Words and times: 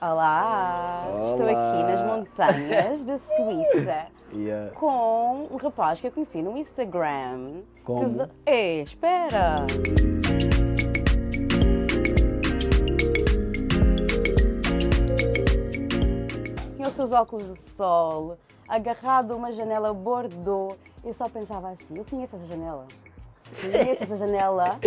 Olá! 0.00 1.06
Olá. 1.08 1.30
Estou 1.32 1.46
aqui 1.46 1.82
nas 1.82 2.06
montanhas 2.06 3.04
da 3.04 3.18
Suíça 3.18 4.06
Yeah. 4.32 4.72
com 4.76 5.48
um 5.50 5.56
rapaz 5.56 5.98
que 5.98 6.06
eu 6.06 6.12
conheci 6.12 6.40
no 6.40 6.56
Instagram. 6.56 7.62
Como? 7.82 8.28
Que 8.28 8.32
Ei, 8.46 8.82
espera! 8.82 9.66
Tinha 16.76 16.86
os 16.88 16.94
seus 16.94 17.10
óculos 17.10 17.54
de 17.54 17.62
sol, 17.62 18.38
agarrado 18.68 19.32
a 19.32 19.36
uma 19.36 19.50
janela 19.50 19.92
bordô. 19.92 20.76
Eu 21.02 21.14
só 21.14 21.28
pensava 21.28 21.70
assim: 21.70 21.96
eu 21.96 22.04
conheço 22.04 22.36
essa 22.36 22.46
janela. 22.46 22.86
Conheço 23.60 24.04
essa 24.04 24.16
janela. 24.16 24.78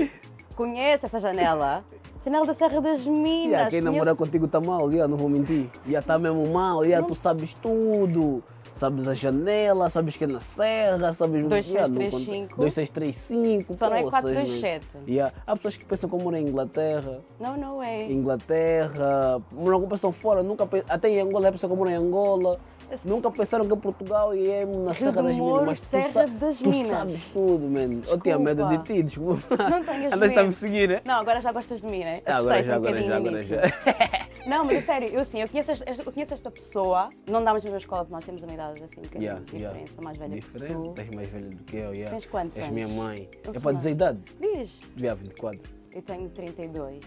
Conheço 0.55 1.05
essa 1.05 1.19
janela. 1.19 1.83
Janela 2.23 2.45
da 2.45 2.53
Serra 2.53 2.79
das 2.81 3.05
Minas. 3.05 3.45
Yeah, 3.51 3.69
quem 3.69 3.81
conheço- 3.81 4.15
contigo 4.15 4.47
tá 4.47 4.59
mal, 4.59 4.89
yeah, 4.91 5.07
não 5.09 5.17
vou 5.17 5.27
mentir. 5.29 5.69
Já 5.87 6.01
tá 6.01 6.19
mesmo 6.19 6.47
mal, 6.51 6.83
yeah, 6.85 7.05
tu 7.05 7.15
sabes 7.15 7.53
tudo. 7.55 8.43
Sabes 8.73 9.07
a 9.07 9.13
janela, 9.13 9.89
sabes 9.91 10.17
que 10.17 10.23
é 10.23 10.27
na 10.27 10.39
serra, 10.39 11.13
sabes... 11.13 11.43
Dois, 11.43 11.67
yeah, 11.67 11.87
seis, 11.87 11.89
não 11.91 11.95
três, 11.97 12.11
conta- 12.13 12.25
cinco. 12.31 12.55
dois, 12.61 12.73
seis, 12.73 12.89
três, 12.89 13.15
cinco, 13.15 13.75
Só 13.77 13.89
não 13.89 13.95
é 13.95 14.01
poças, 14.01 14.21
427. 14.21 14.87
man. 14.95 15.01
Yeah. 15.07 15.33
Há 15.45 15.55
pessoas 15.55 15.77
que 15.77 15.85
pensam 15.85 16.09
como 16.09 16.31
na 16.31 16.39
Inglaterra. 16.39 17.19
Não, 17.39 17.55
não 17.57 17.83
é. 17.83 18.11
Inglaterra, 18.11 19.39
não 19.51 19.81
pensam 19.87 20.11
fora, 20.11 20.41
nunca 20.41 20.65
pe- 20.65 20.83
até 20.89 21.09
em 21.09 21.19
Angola 21.21 21.47
é 21.49 21.51
pessoa 21.51 21.69
como 21.69 21.87
em 21.87 21.93
Angola. 21.93 22.59
Nunca 23.05 23.31
pensaram 23.31 23.67
que 23.67 23.75
Portugal 23.77 24.33
e 24.35 24.49
é 24.49 24.65
na 24.65 24.91
Rio 24.91 25.11
Serra 25.11 25.23
das 25.23 25.35
Minas, 25.35 25.63
mas 25.65 25.79
tu, 25.79 25.85
Serra 25.87 26.11
sa- 26.11 26.25
das 26.25 26.57
tu 26.59 26.69
Minas. 26.69 26.89
sabes 26.91 27.25
tudo, 27.33 27.67
man. 27.69 28.01
Eu 28.07 28.19
tinha 28.19 28.37
medo 28.39 28.67
de 28.67 28.77
ti, 28.83 29.03
desculpa. 29.03 29.41
Não 29.69 29.83
tenhas 29.83 30.13
Andaste 30.13 30.39
a 30.39 30.43
me 30.43 30.53
seguir, 30.53 30.89
né? 30.89 31.01
Não, 31.05 31.15
agora 31.15 31.41
já 31.41 31.51
gostas 31.51 31.81
de 31.81 31.87
mim, 31.87 31.99
né? 31.99 32.21
Ah, 32.25 32.37
agora 32.37 32.63
já, 32.63 32.73
um 32.73 32.75
agora 32.75 33.01
já, 33.01 33.15
agora 33.17 33.43
já. 33.43 33.61
Não, 34.47 34.65
mas 34.65 34.77
a 34.77 34.81
sério, 34.81 35.07
eu 35.09 35.23
sim, 35.23 35.39
eu 35.39 35.47
conheço 35.47 35.71
esta, 35.71 35.85
eu 36.01 36.11
conheço 36.11 36.33
esta 36.33 36.49
pessoa, 36.49 37.09
não 37.29 37.43
dá 37.43 37.51
mais 37.51 37.63
na 37.63 37.69
mesma 37.69 37.77
escola, 37.77 38.01
porque 38.01 38.13
nós 38.15 38.25
temos 38.25 38.41
uma 38.41 38.51
idade 38.53 38.83
assim, 38.83 38.99
um 38.99 39.03
bocadinho 39.03 39.21
Yeah, 39.23 39.45
de 39.45 39.55
yeah. 39.55 39.77
diferença, 39.79 40.01
mais 40.01 40.17
velha 40.17 40.35
Diferença, 40.35 40.73
que 40.73 40.73
tu. 40.87 40.93
tens 40.93 41.09
mais 41.15 41.29
velha 41.29 41.49
do 41.49 41.63
que 41.63 41.77
eu, 41.77 41.93
yeah. 41.93 42.09
Tens 42.11 42.25
quantos 42.25 42.57
És 42.57 42.65
anos? 42.67 42.75
minha 42.81 42.87
mãe. 42.87 43.29
Eu 43.45 43.53
é 43.53 43.59
para 43.59 43.71
dizer 43.73 43.91
idade? 43.91 44.19
Diz, 44.39 44.71
Yeah, 44.99 45.21
24. 45.21 45.59
eu 45.91 46.01
tenho 46.01 46.29
32. 46.29 46.99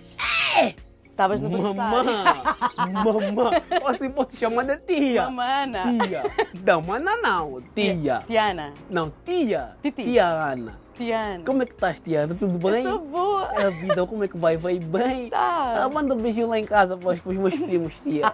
Estavas 1.14 1.40
no 1.40 1.48
berçário. 1.48 1.76
Mamã! 1.76 2.24
Mamã! 3.04 3.50
Assim 3.86 4.10
posso 4.10 4.30
te 4.30 4.36
chamar 4.38 4.64
de 4.64 4.76
tia. 4.78 5.22
Mamana. 5.30 5.82
Tia. 6.02 6.22
Não, 6.66 6.82
mana 6.82 7.16
não. 7.18 7.62
Tia. 7.72 8.18
Tiana. 8.26 8.72
Não, 8.90 9.12
tia. 9.24 9.76
Titi. 9.80 10.02
Tia 10.02 10.26
Ana. 10.26 10.76
Tiana. 10.94 11.44
Como 11.44 11.62
é 11.62 11.66
que 11.66 11.72
estás, 11.72 12.00
tia 12.00 12.22
Ana? 12.22 12.34
Tudo 12.34 12.58
bem? 12.58 12.84
Estou 12.84 12.98
boa. 12.98 13.44
A 13.44 13.70
vida, 13.70 14.04
como 14.04 14.24
é 14.24 14.28
que 14.28 14.36
vai? 14.36 14.56
Vai 14.56 14.80
bem? 14.80 15.30
Tá. 15.30 15.84
Ah, 15.84 15.88
manda 15.88 16.14
um 16.14 16.18
beijinho 16.18 16.48
lá 16.48 16.58
em 16.58 16.64
casa 16.64 16.96
para 16.96 17.10
os, 17.10 17.20
para 17.20 17.30
os 17.30 17.38
meus 17.38 17.54
primos, 17.54 18.00
tia. 18.00 18.32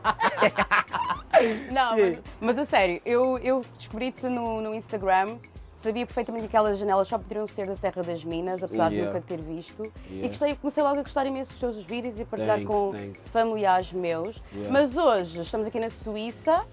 Não, 1.70 1.98
mas, 1.98 2.18
mas 2.40 2.58
a 2.58 2.64
sério, 2.64 3.02
eu, 3.04 3.36
eu 3.38 3.62
descobri-te 3.76 4.26
no, 4.26 4.62
no 4.62 4.74
Instagram, 4.74 5.36
sabia 5.80 6.04
perfeitamente 6.06 6.42
que 6.48 6.56
aquelas 6.56 6.78
janelas 6.78 7.08
só 7.08 7.18
poderiam 7.18 7.46
ser 7.46 7.66
da 7.66 7.74
Serra 7.74 8.02
das 8.02 8.22
Minas, 8.24 8.62
apesar 8.62 8.88
de 8.90 8.96
Yeah. 8.96 9.12
nunca 9.18 9.26
ter 9.26 9.40
visto. 9.40 9.82
E 10.08 10.14
Yeah. 10.14 10.28
gostei, 10.28 10.54
comecei 10.56 10.82
logo 10.82 10.98
a 11.00 11.02
gostar 11.02 11.26
imenso 11.26 11.50
dos 11.52 11.60
teus 11.60 11.84
vídeos 11.86 12.18
e 12.18 12.22
a 12.22 12.26
partilhar 12.26 12.58
Thanks, 12.58 12.74
com 12.76 12.92
thanks. 12.92 13.24
familiares 13.28 13.92
meus. 13.92 14.36
Yeah. 14.52 14.70
Mas 14.72 14.96
hoje 14.96 15.40
estamos 15.40 15.66
aqui 15.66 15.80
na 15.80 15.88
Suíça. 15.90 16.64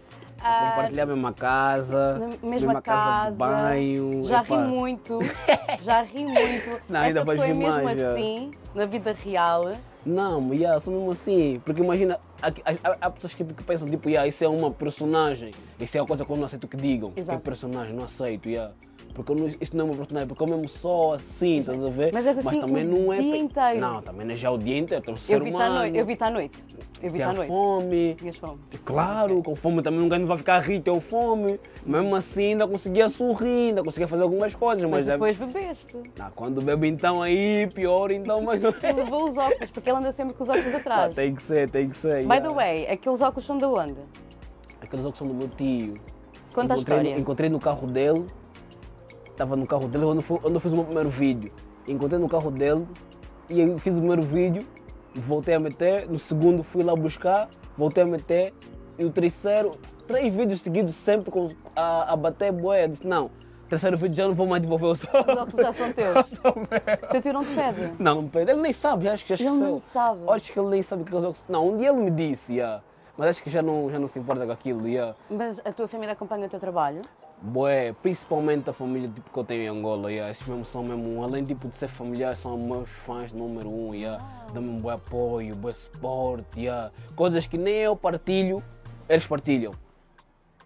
ah, 0.41 0.69
Compartilhar 0.71 1.03
a 1.03 1.05
mesma 1.07 1.33
casa, 1.33 2.17
na 2.43 2.49
mesma 2.49 2.81
casa, 2.81 3.31
de 3.31 3.37
banho. 3.37 4.23
já 4.25 4.41
epá. 4.43 4.55
ri 4.65 4.71
muito, 4.71 5.19
já 5.83 6.01
ri 6.03 6.25
muito. 6.25 6.81
Não, 6.89 6.99
ainda 6.99 7.19
Esta 7.19 7.23
vais 7.25 7.39
pessoa 7.39 7.45
é 7.45 7.53
mesmo 7.57 7.83
mais, 7.83 8.01
assim, 8.01 8.51
na 8.75 8.85
vida 8.85 9.13
real. 9.23 9.73
Não, 10.05 10.53
yeah, 10.53 10.79
sou 10.79 10.93
mesmo 10.93 11.11
assim. 11.11 11.61
Porque 11.65 11.81
imagina, 11.81 12.17
há, 12.41 12.47
há- 12.47 12.97
há 13.01 13.09
pessoas 13.09 13.33
que, 13.35 13.43
que 13.43 13.63
pensam, 13.63 13.87
tipo, 13.89 14.07
yeah, 14.09 14.25
isso 14.27 14.41
é 14.43 14.47
uma 14.47 14.71
personagem. 14.71 15.51
Isso 15.79 15.97
é 15.97 16.01
uma 16.01 16.07
coisa 16.07 16.23
que 16.23 16.31
eu 16.31 16.37
não 16.37 16.45
aceito 16.45 16.67
que 16.67 16.77
digam. 16.77 17.11
Que 17.11 17.19
é 17.19 17.23
Exato. 17.23 17.39
personagem, 17.39 17.93
não 17.93 18.05
aceito, 18.05 18.47
yeah. 18.47 18.73
Porque 19.17 19.33
não, 19.33 19.47
isso 19.47 19.75
não 19.75 19.85
é 19.85 19.87
uma 19.89 19.95
personagem, 19.97 20.27
porque 20.27 20.43
eu 20.43 20.47
mesmo 20.47 20.69
sou 20.69 21.13
assim, 21.13 21.57
estás 21.57 21.83
a 21.83 21.89
ver? 21.89 22.11
Mas 22.13 22.27
és 22.27 22.37
assim 22.37 22.61
também 22.61 22.85
o 22.85 22.87
não 23.01 23.11
é. 23.11 23.19
dia 23.19 23.37
inteiro. 23.37 23.79
Não, 23.79 23.99
também 23.99 24.27
não 24.27 24.33
é 24.33 24.37
já 24.37 24.51
o 24.51 24.59
dia 24.59 24.77
inteiro, 24.77 25.03
eu 25.07 25.15
ser 25.15 25.41
humano. 25.41 25.73
noite. 25.73 25.97
Eu 25.97 26.05
vi-te 26.05 26.23
à 26.23 26.29
noite. 26.29 26.63
Eu 27.01 27.09
vi-te 27.09 27.23
à 27.23 27.29
a 27.29 27.33
noite. 27.33 27.47
fome. 27.47 28.13
Tinhas 28.13 28.37
fome. 28.37 28.59
Claro, 28.85 29.41
com 29.41 29.55
fome 29.55 29.81
também 29.81 30.01
ninguém 30.01 30.23
vai 30.23 30.37
ficar 30.37 30.59
rico, 30.59 30.83
tenho 30.83 30.99
fome. 31.01 31.59
Mesmo 31.83 32.15
assim 32.15 32.49
ainda 32.51 32.67
conseguia 32.67 33.09
sorrir, 33.09 33.69
ainda 33.69 33.83
conseguia 33.83 34.07
fazer 34.07 34.21
algumas 34.21 34.53
coisas, 34.53 34.83
mas, 34.83 34.91
Mas 34.91 35.05
deve- 35.05 35.33
depois 35.33 35.51
bebeste. 35.51 35.97
Ah, 36.19 36.31
quando 36.35 36.61
bebe 36.61 36.87
então 36.87 37.23
aí, 37.23 37.67
pior 37.73 38.11
então, 38.11 38.43
mas 38.43 38.63
Ele 38.63 38.93
levou 38.93 39.29
os 39.29 39.35
óculos, 39.35 39.71
porque 39.71 39.89
ele 39.89 39.97
anda 39.97 40.11
sempre 40.11 40.35
com 40.35 40.43
os 40.43 40.49
óculos 40.49 40.75
Ah, 40.75 40.77
atrás. 40.77 41.15
tem 41.15 41.33
que 41.33 41.41
ser, 41.41 41.67
tem 41.71 41.89
que 41.89 41.95
ser. 41.97 42.17
By 42.21 42.35
yeah. 42.35 42.47
the 42.49 42.53
way, 42.53 42.87
aqueles 42.87 43.19
óculos 43.19 43.45
são 43.47 43.57
de 43.57 43.65
onde? 43.65 43.95
Aqueles 44.79 44.99
óculos 45.03 45.17
são 45.17 45.27
do 45.27 45.33
meu 45.33 45.49
tio. 45.49 45.95
Conta 46.53 46.73
a 46.73 46.77
encontrei, 46.77 46.97
história. 46.99 47.19
Encontrei 47.19 47.49
no 47.49 47.59
carro 47.59 47.87
dele, 47.87 48.25
estava 49.37 49.55
no 49.55 49.67
carro 49.67 49.87
dele 49.87 50.19
fui- 50.21 50.39
quando 50.39 50.55
eu 50.55 50.59
fiz 50.59 50.73
o 50.73 50.75
meu 50.75 50.85
primeiro 50.85 51.09
vídeo. 51.09 51.51
Encontrei 51.87 52.19
no 52.19 52.27
carro 52.27 52.49
dele 52.49 52.85
e 53.49 53.61
eu 53.61 53.77
fiz 53.77 53.93
o 53.93 53.97
primeiro 53.97 54.23
vídeo, 54.23 54.65
voltei 55.15 55.53
a 55.53 55.59
meter, 55.59 56.09
no 56.09 56.17
segundo 56.17 56.63
fui 56.63 56.83
lá 56.83 56.95
buscar, 56.95 57.47
voltei 57.77 58.03
a 58.03 58.07
meter, 58.07 58.53
e 58.97 59.05
o 59.05 59.11
terceiro, 59.11 59.71
três 60.07 60.33
vídeos 60.33 60.61
seguidos 60.61 60.95
sempre 60.95 61.29
com, 61.31 61.49
a, 61.75 62.11
a 62.11 62.15
bater 62.15 62.51
boé. 62.51 62.85
Eu 62.85 62.87
disse, 62.89 63.07
não, 63.07 63.29
terceiro 63.69 63.95
vídeo 63.95 64.15
já 64.15 64.27
não 64.27 64.33
vou 64.33 64.47
mais 64.47 64.61
devolver 64.61 64.89
os 64.89 65.03
Os 65.03 65.07
óculos 65.07 65.65
já 65.65 65.73
são 65.73 65.93
teus. 65.93 66.27
São 66.27 66.53
meus. 66.55 67.11
Teu 67.11 67.21
tio 67.21 67.33
não 67.33 67.45
te 67.45 67.53
pede. 67.53 67.93
Não, 67.99 68.15
não 68.15 68.21
me 68.23 68.29
pede. 68.29 68.51
Ele 68.51 68.61
nem 68.61 68.73
sabe, 68.73 69.07
acho 69.07 69.23
que 69.23 69.35
já 69.35 69.45
Ele 69.45 69.53
esqueceu. 69.53 69.71
não 69.73 69.79
sabe. 69.79 70.19
Acho 70.29 70.51
que 70.51 70.59
ele 70.59 70.69
nem 70.69 70.81
sabe 70.81 71.03
que 71.03 71.09
aqueles 71.09 71.23
óculos. 71.25 71.45
Não, 71.47 71.69
um 71.69 71.77
dia 71.77 71.89
ele 71.89 71.99
me 71.99 72.11
disse, 72.11 72.55
yeah. 72.55 72.81
mas 73.15 73.29
acho 73.29 73.43
que 73.43 73.49
já 73.51 73.61
não, 73.61 73.89
já 73.89 73.99
não 73.99 74.07
se 74.07 74.19
importa 74.19 74.45
com 74.45 74.51
aquilo. 74.51 74.87
Yeah. 74.87 75.15
Mas 75.29 75.61
a 75.63 75.71
tua 75.71 75.87
família 75.87 76.13
acompanha 76.13 76.47
o 76.47 76.49
teu 76.49 76.59
trabalho? 76.59 77.01
Bué, 77.39 77.93
principalmente 78.01 78.67
a 78.67 78.73
família 78.73 79.07
tipo, 79.07 79.29
que 79.29 79.37
eu 79.37 79.43
tenho 79.43 79.61
em 79.61 79.67
Angola, 79.67 80.11
yeah. 80.11 80.31
esses 80.31 80.45
mesmo 80.47 80.65
são 80.65 80.83
mesmo, 80.83 81.23
além 81.23 81.45
tipo, 81.45 81.67
de 81.67 81.75
ser 81.75 81.87
familiar, 81.87 82.35
são 82.35 82.57
meus 82.57 82.89
fãs 82.89 83.31
número 83.31 83.69
um, 83.69 83.93
yeah. 83.93 84.23
dão-me 84.53 84.69
um 84.69 84.79
bom 84.79 84.89
apoio, 84.89 85.55
bom 85.55 85.71
suporte, 85.71 86.61
yeah. 86.61 86.91
coisas 87.15 87.45
que 87.45 87.55
nem 87.55 87.75
eu 87.75 87.95
partilho, 87.95 88.63
eles 89.07 89.27
partilham. 89.27 89.71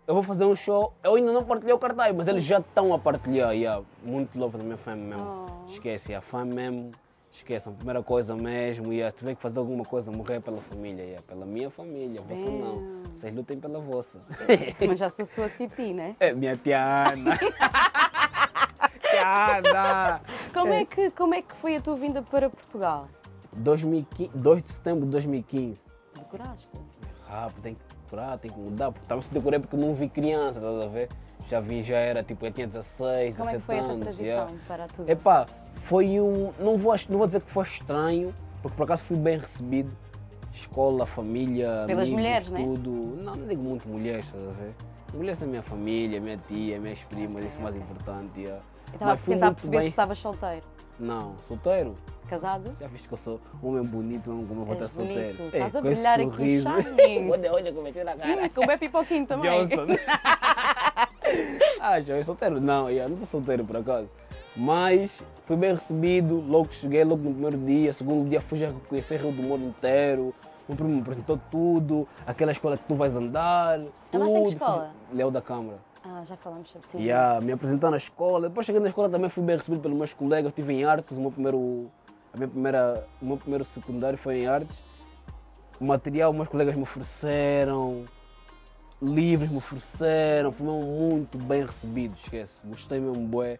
Eu 0.07 0.13
vou 0.13 0.23
fazer 0.23 0.45
um 0.45 0.55
show, 0.55 0.93
eu 1.03 1.15
ainda 1.15 1.33
não 1.33 1.43
partilhei 1.43 1.73
o 1.73 1.77
cartaz, 1.77 2.15
mas 2.15 2.29
eles 2.29 2.43
já 2.43 2.59
estão 2.59 2.93
a 2.93 2.99
partilhar, 2.99 3.53
yeah. 3.53 3.83
muito 4.01 4.39
love 4.39 4.57
da 4.57 4.63
minha 4.63 4.77
fã 4.77 4.95
mesmo. 4.95 5.45
Oh. 5.49 5.69
Esquece, 5.69 6.13
a 6.15 6.21
fã 6.21 6.45
mesmo, 6.45 6.91
esqueçam, 7.33 7.73
primeira 7.73 8.01
coisa 8.01 8.33
mesmo, 8.33 8.93
yeah. 8.93 9.11
se 9.11 9.17
tiver 9.17 9.35
que 9.35 9.41
fazer 9.41 9.59
alguma 9.59 9.83
coisa, 9.83 10.09
morrer 10.09 10.39
pela 10.39 10.61
família, 10.61 11.03
yeah. 11.03 11.21
pela 11.27 11.45
minha 11.45 11.69
família, 11.69 12.21
você 12.21 12.49
não. 12.49 13.00
Vocês 13.15 13.33
lutem 13.33 13.59
pela 13.59 13.79
vossa. 13.79 14.19
Mas 14.87 14.99
já 14.99 15.09
sou 15.09 15.25
sua 15.25 15.49
titi, 15.49 15.93
né? 15.93 16.15
É 16.19 16.33
minha 16.33 16.55
Tiana. 16.55 17.37
Tiana. 19.01 20.21
Como 20.53 20.73
é, 20.73 20.85
que, 20.85 21.11
como 21.11 21.35
é 21.35 21.41
que 21.41 21.55
foi 21.55 21.75
a 21.75 21.81
tua 21.81 21.95
vinda 21.95 22.21
para 22.21 22.49
Portugal? 22.49 23.07
2015, 23.53 24.31
2 24.35 24.63
de 24.63 24.69
setembro 24.69 25.05
de 25.05 25.11
2015. 25.11 25.91
Decoraste? 26.15 26.77
Rápido, 27.27 27.61
tem 27.61 27.75
que 27.75 27.81
decorar, 28.03 28.37
tem 28.37 28.51
que 28.51 28.59
mudar. 28.59 28.91
Porque 28.91 29.07
também 29.07 29.21
se 29.21 29.33
decorei 29.33 29.59
porque 29.59 29.77
não 29.77 29.93
vi 29.93 30.09
criança, 30.09 30.59
estás 30.59 30.81
a 30.81 30.87
ver? 30.87 31.09
Já 31.49 31.59
vi, 31.59 31.81
já 31.81 31.97
era 31.97 32.23
tipo, 32.23 32.45
eu 32.45 32.51
tinha 32.51 32.67
16, 32.67 33.35
Como 33.35 33.49
é 33.49 33.53
que 33.53 33.59
17 33.59 33.65
foi 33.65 33.75
essa 33.75 33.91
anos. 33.91 34.03
transição 34.03 34.25
yeah. 34.25 34.53
para 34.67 34.87
tudo? 34.87 35.09
Epá, 35.09 35.45
foi 35.83 36.19
um. 36.19 36.53
Não 36.59 36.77
vou, 36.77 36.95
não 37.09 37.17
vou 37.17 37.27
dizer 37.27 37.41
que 37.41 37.51
foi 37.51 37.63
estranho, 37.63 38.33
porque 38.61 38.77
por 38.77 38.83
acaso 38.83 39.03
fui 39.03 39.17
bem 39.17 39.37
recebido. 39.37 39.91
Escola, 40.53 41.05
família, 41.05 41.83
Pelas 41.87 42.03
amigos, 42.07 42.09
mulheres, 42.09 42.51
né? 42.51 42.61
tudo. 42.63 42.89
Não, 42.91 43.35
não 43.35 43.47
digo 43.47 43.63
muito 43.63 43.87
mulheres, 43.87 44.25
estás 44.25 44.43
a 44.47 44.51
ver? 44.51 44.73
Mulheres 45.13 45.37
são 45.39 45.47
minha 45.47 45.61
família, 45.63 46.19
minha 46.19 46.37
tia, 46.47 46.79
minhas 46.79 46.99
primas, 47.03 47.43
isso 47.45 47.59
é 47.59 47.63
mais 47.63 47.75
importante. 47.75 48.41
Eu 48.43 48.59
estava 48.93 49.13
a 49.13 49.17
tentar 49.17 49.51
perceber 49.53 49.77
bem- 49.77 49.81
se 49.83 49.89
estavas 49.89 50.17
solteiro. 50.17 50.63
Não, 50.99 51.35
solteiro. 51.41 51.95
Casado? 52.27 52.71
Já 52.79 52.87
viste 52.87 53.07
que 53.07 53.13
eu 53.13 53.17
sou 53.17 53.41
um 53.61 53.69
homem 53.69 53.83
bonito, 53.83 54.25
como 54.47 54.61
eu 54.61 54.65
vou 54.65 54.73
estar 54.73 54.87
solteiro. 54.89 55.37
É, 55.41 55.45
Estás 55.57 55.75
a 55.75 55.81
brilhar 55.81 56.19
aqui, 56.19 56.63
olha, 57.29 57.53
olha 57.53 57.73
como 57.73 57.87
é 57.87 57.91
que 57.91 57.99
eu 57.99 58.05
na 58.05 58.15
cara. 58.15 58.45
Hum, 58.45 58.49
com 58.53 58.65
bem 58.67 58.77
pipoquinho 58.77 59.25
também. 59.27 59.49
Johnson. 59.67 59.87
ah, 61.79 61.99
já 62.01 62.15
é 62.17 62.23
solteiro? 62.23 62.61
Não, 62.61 62.89
eu 62.89 63.09
não 63.09 63.17
sou 63.17 63.25
solteiro 63.25 63.65
por 63.65 63.77
acaso. 63.77 64.09
Mas 64.55 65.11
fui 65.45 65.55
bem 65.55 65.71
recebido, 65.71 66.41
logo 66.41 66.67
que 66.67 66.75
cheguei, 66.75 67.03
logo 67.03 67.23
no 67.23 67.31
primeiro 67.31 67.57
dia, 67.57 67.93
segundo 67.93 68.29
dia 68.29 68.41
fui 68.41 68.59
já 68.59 68.71
conhecer 68.89 69.19
Rio 69.19 69.31
do 69.31 69.41
Moro 69.41 69.63
inteiro. 69.63 70.33
O 70.67 70.75
primo 70.75 70.89
me 70.89 71.01
apresentou 71.01 71.39
tudo, 71.49 72.07
aquela 72.25 72.51
escola 72.51 72.77
que 72.77 72.83
tu 72.83 72.95
vais 72.95 73.15
andar. 73.15 73.79
Andaste 74.13 74.37
em 74.37 74.43
que 74.43 74.49
tudo. 74.49 74.53
escola? 74.53 74.91
Léo 75.13 75.31
da 75.31 75.41
Câmara. 75.41 75.77
Ah, 76.03 76.23
já 76.25 76.35
falamos 76.35 76.69
sobre 76.69 76.87
isso. 76.87 76.97
Yeah, 76.97 77.39
me 77.41 77.51
apresentar 77.51 77.91
na 77.91 77.97
escola. 77.97 78.49
Depois 78.49 78.65
cheguei 78.65 78.81
na 78.81 78.87
escola 78.87 79.09
também 79.09 79.29
fui 79.29 79.43
bem 79.43 79.55
recebido 79.55 79.81
pelos 79.81 79.97
meus 79.97 80.13
colegas. 80.13 80.45
Eu 80.45 80.49
estive 80.49 80.73
em 80.73 80.83
artes, 80.83 81.17
o 81.17 81.21
meu 81.21 81.31
primeiro, 81.31 81.91
a 82.33 82.37
minha 82.37 82.47
primeira, 82.47 83.07
o 83.21 83.25
meu 83.25 83.37
primeiro 83.37 83.65
secundário 83.65 84.17
foi 84.17 84.39
em 84.39 84.47
artes. 84.47 84.79
O 85.79 85.85
material 85.85 86.31
meus 86.33 86.47
colegas 86.47 86.75
me 86.75 86.83
ofereceram, 86.83 88.05
livros 89.01 89.49
me 89.49 89.57
ofereceram, 89.57 90.51
fui 90.51 90.65
mesmo 90.65 90.81
muito 90.83 91.37
bem 91.37 91.65
recebido, 91.65 92.15
esquece. 92.15 92.59
Gostei 92.65 92.99
mesmo 92.99 93.27
bué. 93.27 93.59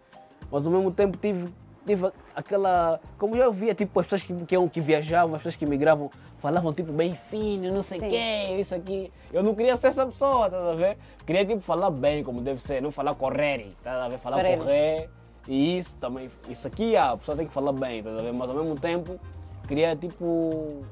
Mas 0.52 0.66
ao 0.66 0.72
mesmo 0.72 0.92
tempo 0.92 1.18
tive 1.18 1.52
tive 1.86 2.12
aquela. 2.36 3.00
Como 3.18 3.36
eu 3.36 3.52
via, 3.52 3.74
tipo, 3.74 4.00
as 4.00 4.06
pessoas 4.06 4.24
que, 4.24 4.46
que, 4.46 4.70
que 4.70 4.82
viajavam, 4.82 5.36
as 5.36 5.42
pessoas 5.42 5.56
que 5.56 5.66
migravam, 5.66 6.10
falavam 6.40 6.74
tipo 6.74 6.92
bem 6.92 7.14
fino, 7.14 7.72
não 7.74 7.82
sei 7.82 8.00
o 8.00 8.02
quê, 8.02 8.58
isso 8.60 8.76
aqui. 8.76 9.12
Eu 9.32 9.44
não 9.44 9.56
queria 9.56 9.76
ser 9.76 9.88
essa 9.88 10.06
pessoa, 10.06 10.50
tá 10.50 10.58
a 10.58 10.76
ver? 10.76 10.98
Queria 11.26 11.46
tipo 11.46 11.62
falar 11.62 11.90
bem 11.90 12.24
como 12.24 12.42
deve 12.42 12.62
ser, 12.62 12.82
não 12.82 12.92
falar 12.92 13.16
correr, 13.16 13.74
tá 13.84 14.06
a 14.06 14.10
ver? 14.10 14.20
Falar 14.20 14.38
Correr. 14.38 14.58
correr. 14.58 15.10
E 15.48 15.78
isso 15.78 15.96
também, 15.96 16.30
isso 16.48 16.68
aqui 16.68 16.96
a 16.96 17.18
pessoa 17.18 17.36
tem 17.36 17.48
que 17.48 17.54
falar 17.54 17.72
bem, 17.72 18.04
tá 18.04 18.12
a 18.12 18.22
ver? 18.22 18.32
Mas 18.32 18.50
ao 18.50 18.56
mesmo 18.56 18.76
tempo, 18.80 19.20
queria 19.68 19.96
tipo 19.96 20.84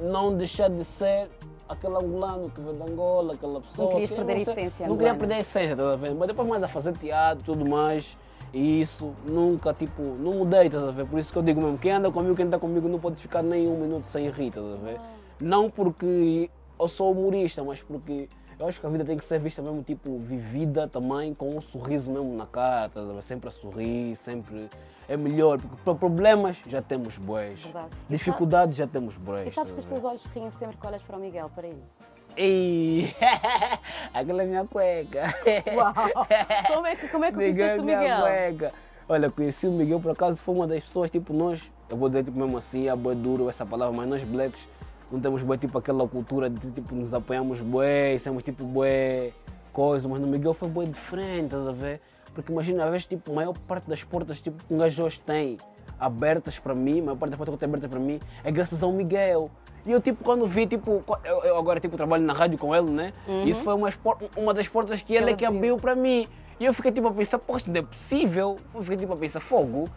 não 0.00 0.36
deixar 0.36 0.70
de 0.70 0.84
ser 0.84 1.28
aquele 1.68 1.96
angolano 1.96 2.48
que 2.50 2.60
veio 2.60 2.76
de 2.76 2.92
Angola, 2.92 3.34
aquela 3.34 3.60
pessoa. 3.60 3.90
querias 3.90 4.10
que 4.10 4.16
perder 4.16 4.32
a 4.34 4.40
essência 4.40 4.88
Não 4.88 4.96
queria 4.96 5.14
perder 5.14 5.34
a 5.34 5.40
essência, 5.40 5.76
tá 5.76 5.96
ver? 5.96 6.14
Mas 6.14 6.28
depois 6.28 6.48
mais 6.48 6.62
a 6.62 6.68
fazer 6.68 6.96
teatro 6.96 7.42
e 7.42 7.44
tudo 7.44 7.68
mais. 7.68 8.16
E 8.52 8.80
isso 8.80 9.14
nunca, 9.24 9.74
tipo, 9.74 10.02
não 10.02 10.34
mudei, 10.34 10.70
tá 10.70 10.78
a 10.78 10.90
ver? 10.90 11.06
Por 11.06 11.18
isso 11.18 11.32
que 11.32 11.38
eu 11.38 11.42
digo 11.42 11.60
mesmo, 11.60 11.78
quem 11.78 11.92
anda 11.92 12.10
comigo, 12.10 12.34
quem 12.34 12.46
está 12.46 12.58
comigo 12.58 12.88
não 12.88 12.98
pode 12.98 13.20
ficar 13.20 13.42
nem 13.42 13.68
um 13.68 13.78
minuto 13.78 14.06
sem 14.06 14.30
rir, 14.30 14.50
tá 14.50 14.60
a 14.60 14.76
ver? 14.84 14.98
Não 15.40 15.70
porque 15.70 16.50
eu 16.78 16.88
sou 16.88 17.12
humorista, 17.12 17.62
mas 17.62 17.82
porque 17.82 18.28
eu 18.58 18.66
acho 18.66 18.80
que 18.80 18.86
a 18.86 18.88
vida 18.90 19.04
tem 19.04 19.16
que 19.16 19.24
ser 19.24 19.38
vista 19.38 19.62
mesmo, 19.62 19.82
tipo, 19.82 20.18
vivida 20.18 20.88
também 20.88 21.32
com 21.34 21.56
um 21.56 21.60
sorriso 21.60 22.10
mesmo 22.10 22.34
na 22.36 22.46
cara, 22.46 22.88
tá 22.88 23.00
a 23.00 23.04
ver? 23.04 23.22
Sempre 23.22 23.48
a 23.48 23.52
sorrir, 23.52 24.16
sempre 24.16 24.68
é 25.08 25.16
melhor, 25.16 25.60
porque 25.60 25.76
para 25.84 25.94
problemas 25.94 26.56
já 26.66 26.82
temos 26.82 27.16
boés, 27.18 27.60
dificuldades 28.08 28.76
já 28.76 28.86
temos 28.86 29.16
boés. 29.16 29.48
E 29.48 29.52
sabes 29.52 29.72
que 29.72 29.80
os 29.80 29.86
teus 29.86 30.02
olhos 30.02 30.24
riem 30.34 30.50
sempre 30.52 30.76
que 30.76 30.86
olhas 30.86 31.02
para 31.02 31.16
o 31.16 31.20
Miguel, 31.20 31.50
para 31.54 31.68
isso. 31.68 32.17
Ei, 32.40 33.12
aquela 34.14 34.44
é 34.44 34.46
minha 34.46 34.64
cueca. 34.64 35.34
Uau! 35.74 35.92
Como 36.72 36.86
é 36.86 36.94
que, 36.94 37.08
como 37.08 37.24
é 37.24 37.32
que 37.32 37.36
Miguel 37.36 37.66
é 37.66 37.80
o 37.80 37.82
minha 37.82 37.98
Miguel? 37.98 38.20
cueca. 38.20 38.72
Olha, 39.08 39.28
conheci 39.28 39.66
o 39.66 39.72
Miguel 39.72 39.98
por 39.98 40.12
acaso, 40.12 40.40
foi 40.40 40.54
uma 40.54 40.66
das 40.68 40.84
pessoas, 40.84 41.10
tipo 41.10 41.32
nós, 41.32 41.68
eu 41.90 41.96
vou 41.96 42.08
dizer 42.08 42.22
tipo 42.24 42.38
mesmo 42.38 42.56
assim, 42.56 42.88
é 42.88 42.94
boi 42.94 43.16
duro 43.16 43.48
essa 43.48 43.66
palavra, 43.66 43.96
mas 43.96 44.08
nós 44.08 44.22
blacks 44.22 44.68
não 45.10 45.18
temos 45.18 45.42
boi 45.42 45.58
tipo 45.58 45.76
aquela 45.78 46.06
cultura 46.06 46.48
de 46.48 46.70
tipo 46.70 46.94
nos 46.94 47.12
apoiamos 47.12 47.60
bué, 47.60 48.16
somos 48.18 48.44
tipo 48.44 48.62
bué 48.64 49.32
coisa, 49.72 50.08
mas 50.08 50.20
no 50.20 50.28
Miguel 50.28 50.54
foi 50.54 50.68
boi 50.68 50.86
diferente, 50.86 51.46
estás 51.46 51.66
a 51.66 51.72
ver? 51.72 52.00
Porque 52.34 52.52
imagina, 52.52 52.84
às 52.84 52.90
vezes 52.92 53.06
tipo, 53.06 53.32
a 53.32 53.34
maior 53.34 53.58
parte 53.66 53.90
das 53.90 54.04
portas 54.04 54.40
tipo, 54.40 54.62
que 54.62 54.72
um 54.72 54.78
gajo 54.78 55.02
hoje 55.02 55.18
tem 55.20 55.58
abertas 55.98 56.58
para 56.58 56.74
mim, 56.74 57.00
a 57.00 57.04
maior 57.04 57.16
parte 57.16 57.30
das 57.30 57.38
portas 57.38 57.52
que 57.52 57.54
eu 57.54 57.58
tenho 57.58 57.70
abertas 57.70 57.90
para 57.90 58.00
mim 58.00 58.20
é 58.44 58.50
graças 58.50 58.82
ao 58.82 58.92
Miguel. 58.92 59.50
E 59.86 59.92
eu 59.92 60.00
tipo, 60.00 60.22
quando 60.22 60.46
vi, 60.46 60.66
tipo, 60.66 61.02
eu, 61.24 61.44
eu 61.44 61.56
agora 61.56 61.80
tipo 61.80 61.96
trabalho 61.96 62.22
na 62.22 62.32
rádio 62.32 62.58
com 62.58 62.74
ele, 62.74 62.90
né? 62.90 63.12
Isso 63.46 63.62
foi 63.62 63.74
uma, 63.74 63.88
uma 64.36 64.52
das 64.52 64.68
portas 64.68 65.00
que 65.00 65.14
ele 65.14 65.30
é 65.30 65.34
que 65.34 65.44
abriu. 65.44 65.76
para 65.76 65.94
mim. 65.94 66.28
E 66.60 66.64
eu 66.64 66.74
fiquei 66.74 66.90
tipo 66.90 67.08
a 67.08 67.12
pensar, 67.12 67.38
poxa, 67.38 67.66
não 67.68 67.80
é 67.80 67.82
possível. 67.82 68.56
Eu 68.74 68.82
fiquei 68.82 68.98
tipo 68.98 69.12
a 69.12 69.16
pensar, 69.16 69.40
fogo. 69.40 69.88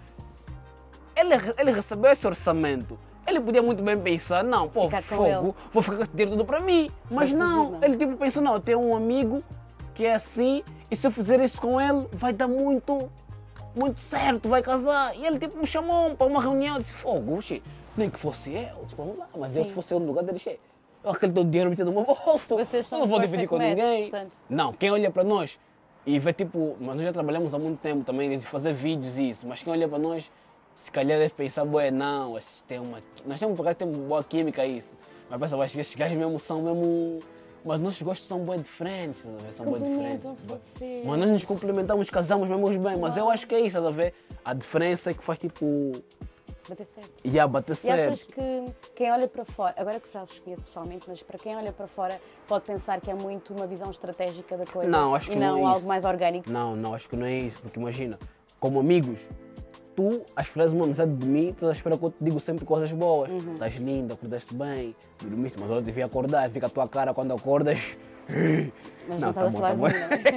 Ele, 1.15 1.33
ele 1.57 1.71
recebeu 1.71 2.11
esse 2.11 2.25
orçamento. 2.25 2.97
Ele 3.27 3.39
podia 3.39 3.61
muito 3.61 3.83
bem 3.83 3.97
pensar, 3.99 4.43
não, 4.43 4.67
pô, 4.67 4.89
fogo, 4.89 5.55
vou 5.71 5.83
ficar 5.83 5.97
com 5.97 6.03
esse 6.03 6.11
dinheiro 6.11 6.31
tudo 6.31 6.45
para 6.45 6.59
mim. 6.59 6.89
Mas 7.09 7.31
não. 7.31 7.77
ele 7.81 7.97
tipo 7.97 8.17
pensou, 8.17 8.41
não, 8.41 8.53
eu 8.53 8.59
tenho 8.59 8.79
um 8.79 8.95
amigo 8.95 9.43
que 9.93 10.05
é 10.05 10.13
assim, 10.13 10.63
e 10.89 10.95
se 10.95 11.05
eu 11.05 11.11
fizer 11.11 11.39
isso 11.39 11.61
com 11.61 11.79
ele, 11.79 12.07
vai 12.13 12.33
dar 12.33 12.47
muito, 12.47 13.09
muito 13.75 13.99
certo, 14.01 14.49
vai 14.49 14.61
casar. 14.61 15.15
E 15.15 15.25
ele 15.25 15.39
tipo 15.39 15.57
me 15.57 15.65
chamou 15.65 16.15
para 16.15 16.27
uma 16.27 16.41
reunião, 16.41 16.75
eu 16.77 16.81
disse, 16.81 16.93
fogo, 16.93 17.39
nem 17.95 18.09
que 18.09 18.19
fosse 18.19 18.51
eu, 18.53 18.85
vamos 18.95 19.17
lá, 19.17 19.27
mas 19.37 19.55
eu 19.55 19.63
se 19.63 19.69
Sim. 19.69 19.75
fosse 19.75 19.93
eu 19.93 19.99
no 19.99 20.05
lugar 20.05 20.23
dele, 20.23 20.39
che, 20.39 20.59
eu 21.03 21.11
aquele 21.11 21.33
teu 21.33 21.43
dinheiro 21.43 21.69
metido 21.69 21.91
no 21.91 21.91
meu 21.91 22.05
bolso, 22.05 22.55
eu 22.55 22.99
não 22.99 23.07
vou 23.07 23.19
dividir 23.19 23.47
com 23.47 23.57
match, 23.57 23.69
ninguém. 23.69 24.09
portanto. 24.09 24.31
Não, 24.49 24.73
quem 24.73 24.91
olha 24.91 25.11
para 25.11 25.23
nós 25.23 25.59
e 26.05 26.17
vê 26.17 26.33
tipo, 26.33 26.77
mas 26.79 26.95
nós 26.95 27.03
já 27.03 27.13
trabalhamos 27.13 27.53
há 27.53 27.59
muito 27.59 27.79
tempo 27.79 28.03
também 28.03 28.37
de 28.37 28.45
fazer 28.45 28.73
vídeos 28.73 29.17
e 29.17 29.29
isso, 29.29 29.47
mas 29.47 29.61
quem 29.61 29.73
olha 29.73 29.87
para 29.87 29.99
nós, 29.99 30.29
se 30.75 30.91
calhar 30.91 31.19
deve 31.19 31.33
pensar, 31.33 31.65
bué, 31.65 31.91
não, 31.91 32.37
têm 32.67 32.79
uma. 32.79 32.99
Nós 33.25 33.39
temos, 33.39 33.55
por 33.55 33.63
acaso, 33.63 33.77
temos 33.77 33.97
boa 33.97 34.23
química 34.23 34.65
isso. 34.65 34.95
Mas 35.29 35.39
pensa, 35.39 35.63
esses 35.63 35.95
gajos 35.95 36.17
mesmo 36.17 36.39
são 36.39 36.61
mesmo. 36.61 37.19
Mas 37.63 37.79
nossos 37.79 38.01
gostos 38.01 38.27
são 38.27 38.39
bem 38.43 38.57
diferentes, 38.59 39.23
tá? 39.23 39.51
São 39.51 39.71
bem 39.71 39.81
diferentes. 39.83 40.41
Vocês. 40.41 41.05
Mas 41.05 41.19
nós 41.19 41.29
nos 41.29 41.45
complementamos, 41.45 42.09
casamos 42.09 42.47
mesmo 42.49 42.67
bem, 42.79 42.97
mas 42.97 43.17
eu 43.17 43.29
acho 43.29 43.45
que 43.47 43.53
é 43.55 43.59
isso, 43.59 43.79
tá 43.81 43.87
a 43.87 43.91
ver? 43.91 44.13
A 44.43 44.53
diferença 44.53 45.11
é 45.11 45.13
que 45.13 45.23
faz 45.23 45.37
tipo. 45.39 45.91
Bater 46.69 46.87
certo. 46.93 47.09
ia 47.25 47.47
bater 47.47 47.77
E 47.83 47.89
achas 47.89 48.19
certo. 48.19 48.33
que 48.33 48.65
quem 48.95 49.11
olha 49.11 49.27
para 49.27 49.43
fora, 49.43 49.73
agora 49.77 49.99
que 49.99 50.07
já 50.13 50.23
os 50.23 50.39
conheço 50.39 50.63
pessoalmente, 50.63 51.09
mas 51.09 51.21
para 51.21 51.37
quem 51.39 51.55
olha 51.55 51.71
para 51.71 51.87
fora 51.87 52.21
pode 52.47 52.65
pensar 52.65 53.01
que 53.01 53.09
é 53.09 53.15
muito 53.15 53.51
uma 53.53 53.65
visão 53.65 53.89
estratégica 53.89 54.55
da 54.55 54.65
coisa 54.65 54.87
Não, 54.89 55.15
acho 55.15 55.31
e 55.31 55.33
que 55.33 55.39
não 55.41 55.57
não, 55.57 55.59
é 55.59 55.73
algo 55.73 55.87
mais 55.87 56.05
orgânico? 56.05 56.49
Não, 56.51 56.75
não, 56.75 56.93
acho 56.93 57.09
que 57.09 57.15
não 57.15 57.25
é 57.25 57.35
isso, 57.35 57.59
porque 57.61 57.79
imagina, 57.79 58.17
como 58.59 58.79
amigos, 58.79 59.19
tu 60.01 60.25
esperas 60.39 60.73
uma 60.73 60.85
amizade 60.85 61.13
de 61.13 61.27
mim, 61.27 61.55
tu 61.57 61.67
a 61.67 61.71
esperar 61.71 61.97
que 61.97 62.05
eu 62.05 62.09
te 62.09 62.17
digo 62.21 62.39
sempre 62.39 62.65
coisas 62.65 62.91
boas. 62.91 63.29
Uhum. 63.29 63.53
Estás 63.53 63.75
linda, 63.75 64.13
acordaste 64.15 64.53
bem, 64.55 64.95
dormiste, 65.21 65.59
mas 65.59 65.69
eu 65.69 65.81
devia 65.81 66.05
acordar, 66.05 66.49
fica 66.49 66.65
a 66.65 66.69
tua 66.69 66.87
cara 66.87 67.13
quando 67.13 67.33
acordas. 67.33 67.79
Mas 69.07 69.19
Não, 69.19 69.27
não, 69.27 69.33
tá 69.33 69.49
bom, 69.49 69.59
tá 69.59 69.73
bom. 69.73 69.87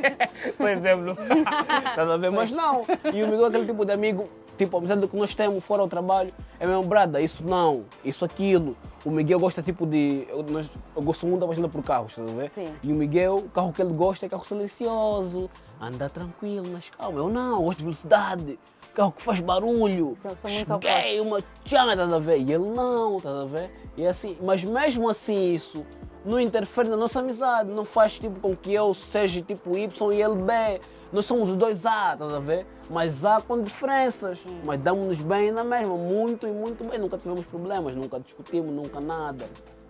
Por 0.57 0.69
exemplo. 0.69 1.17
Estás 1.91 2.11
a 2.11 2.17
ver? 2.17 2.31
Mas 2.31 2.51
não. 2.51 2.83
E 3.13 3.23
o 3.23 3.29
Miguel 3.29 3.45
é 3.45 3.49
aquele 3.49 3.67
tipo 3.67 3.85
de 3.85 3.93
amigo, 3.93 4.29
tipo, 4.59 4.77
a 4.77 4.79
amizade 4.81 5.07
que 5.07 5.17
nós 5.17 5.35
temos 5.35 5.63
fora 5.65 5.83
do 5.83 5.89
trabalho, 5.89 6.33
é 6.59 6.67
mesmo, 6.67 6.83
brada, 6.85 7.21
isso 7.21 7.45
não, 7.45 7.85
isso 8.05 8.25
aquilo. 8.25 8.77
O 9.05 9.11
Miguel 9.11 9.39
gosta 9.39 9.63
tipo 9.63 9.87
de. 9.87 10.27
Eu, 10.29 10.43
nós, 10.43 10.69
eu 10.97 11.03
gosto 11.03 11.27
muito 11.27 11.41
da 11.41 11.47
paixão 11.47 11.69
por 11.69 11.83
carros, 11.83 12.13
estás 12.13 12.31
a 12.31 12.35
ver? 12.35 12.51
Sim. 12.51 12.75
E 12.83 12.91
o 12.91 12.97
Miguel, 12.97 13.37
o 13.37 13.49
carro 13.51 13.73
que 13.73 13.83
ele 13.83 13.93
gosta 13.93 14.27
é 14.27 14.29
carro 14.29 14.45
silencioso, 14.45 15.51
anda 15.81 16.09
tranquilo 16.09 16.67
nas 16.71 16.89
calmas. 16.89 17.23
Eu 17.23 17.29
não, 17.29 17.57
eu 17.57 17.63
gosto 17.63 17.79
de 17.79 17.85
velocidade, 17.85 18.59
carro 18.95 19.13
que 19.13 19.23
faz 19.23 19.41
barulho. 19.41 20.17
Cheguei, 20.81 21.21
uma 21.21 21.39
tchanga, 21.65 21.93
estás 21.93 22.13
a 22.13 22.19
ver? 22.19 22.39
E 22.39 22.53
ele 22.53 22.69
não, 22.69 23.19
estás 23.19 23.37
a 23.37 23.45
ver? 23.45 23.71
E 23.97 24.05
é 24.05 24.09
assim, 24.09 24.37
mas 24.41 24.63
mesmo 24.65 25.09
assim 25.09 25.53
isso 25.53 25.85
não 26.25 26.41
interfere 26.41 26.89
na 26.89 26.97
nossa 26.97 27.21
amizade, 27.21 27.71
não 27.71 27.85
faz 27.85 28.19
tipo 28.19 28.41
com 28.41 28.57
que 28.57 28.73
eu 28.73 28.95
seja 28.95 29.43
tipo 29.43 29.77
Y 29.77 30.13
e 30.13 30.23
ele 30.23 30.37
B. 30.37 30.81
Nós 31.13 31.27
somos 31.27 31.51
os 31.51 31.57
dois 31.57 31.85
A, 31.85 32.15
estás 32.15 32.35
a 32.35 32.41
ver? 32.41 32.67
Mas 32.91 33.25
A 33.25 33.41
com 33.41 33.61
diferenças, 33.63 34.39
mas 34.65 34.81
damos-nos 34.81 35.21
bem 35.21 35.53
na 35.53 35.63
mesma, 35.63 35.97
muito 35.97 36.47
e 36.47 36.51
muito 36.51 36.83
bem. 36.89 36.99
Nunca 36.99 37.19
tivemos 37.19 37.45
problemas, 37.47 37.95
nunca 37.95 38.19
discutimos, 38.19 38.73
nunca 38.73 39.01
nada. 39.01 39.45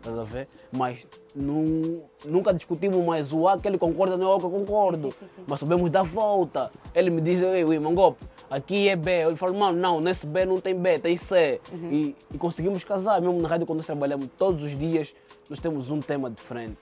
Estás 0.04 0.18
a 0.18 0.24
ver? 0.24 0.48
Mas 0.70 1.06
nu- 1.34 2.02
nunca 2.26 2.52
discutimos 2.52 2.98
mais 3.02 3.32
o 3.32 3.48
A 3.48 3.58
que 3.58 3.66
ele 3.66 3.78
concorda, 3.78 4.18
não 4.18 4.32
é 4.32 4.34
o 4.34 4.38
que 4.38 4.44
eu 4.44 4.50
concordo. 4.50 5.10
Sim, 5.12 5.18
sim, 5.20 5.26
sim. 5.36 5.44
Mas 5.46 5.60
sabemos 5.60 5.90
dar 5.90 6.02
volta. 6.02 6.70
Ele 6.94 7.08
me 7.08 7.22
diz, 7.22 7.40
ei, 7.40 7.64
Ui, 7.64 7.78
Mangope, 7.78 8.22
aqui 8.50 8.86
é 8.88 8.96
B. 8.96 9.24
Eu 9.24 9.36
falo, 9.36 9.54
mano, 9.54 9.78
não, 9.78 10.00
nesse 10.02 10.26
B 10.26 10.44
não 10.44 10.60
tem 10.60 10.74
B, 10.78 10.98
tem 10.98 11.16
C. 11.16 11.58
Uhum. 11.72 11.90
E, 11.90 12.16
e 12.34 12.36
conseguimos 12.36 12.84
casar, 12.84 13.18
mesmo 13.22 13.40
na 13.40 13.48
rádio 13.48 13.66
quando 13.66 13.78
nós 13.78 13.86
trabalhamos 13.86 14.28
todos 14.36 14.62
os 14.62 14.78
dias, 14.78 15.14
nós 15.48 15.58
temos 15.58 15.90
um 15.90 16.00
tema 16.00 16.28
diferente. 16.30 16.76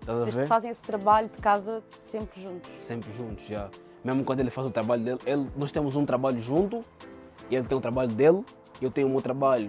Estás 0.00 0.16
a 0.18 0.20
Vocês 0.24 0.34
ver? 0.36 0.46
fazem 0.46 0.70
esse 0.70 0.82
trabalho 0.82 1.28
de 1.28 1.42
casa 1.42 1.82
sempre 2.04 2.40
juntos. 2.40 2.70
Sempre 2.78 3.12
juntos, 3.12 3.44
já. 3.44 3.68
Mesmo 4.04 4.22
quando 4.24 4.38
ele 4.38 4.50
faz 4.50 4.68
o 4.68 4.70
trabalho 4.70 5.02
dele, 5.02 5.18
ele, 5.26 5.46
nós 5.56 5.72
temos 5.72 5.96
um 5.96 6.06
trabalho 6.06 6.40
junto, 6.40 6.80
e 7.50 7.56
ele 7.56 7.66
tem 7.66 7.76
o 7.76 7.80
trabalho 7.80 8.08
dele, 8.12 8.42
e 8.80 8.84
eu 8.84 8.90
tenho 8.90 9.08
o 9.08 9.10
meu 9.10 9.20
trabalho. 9.20 9.68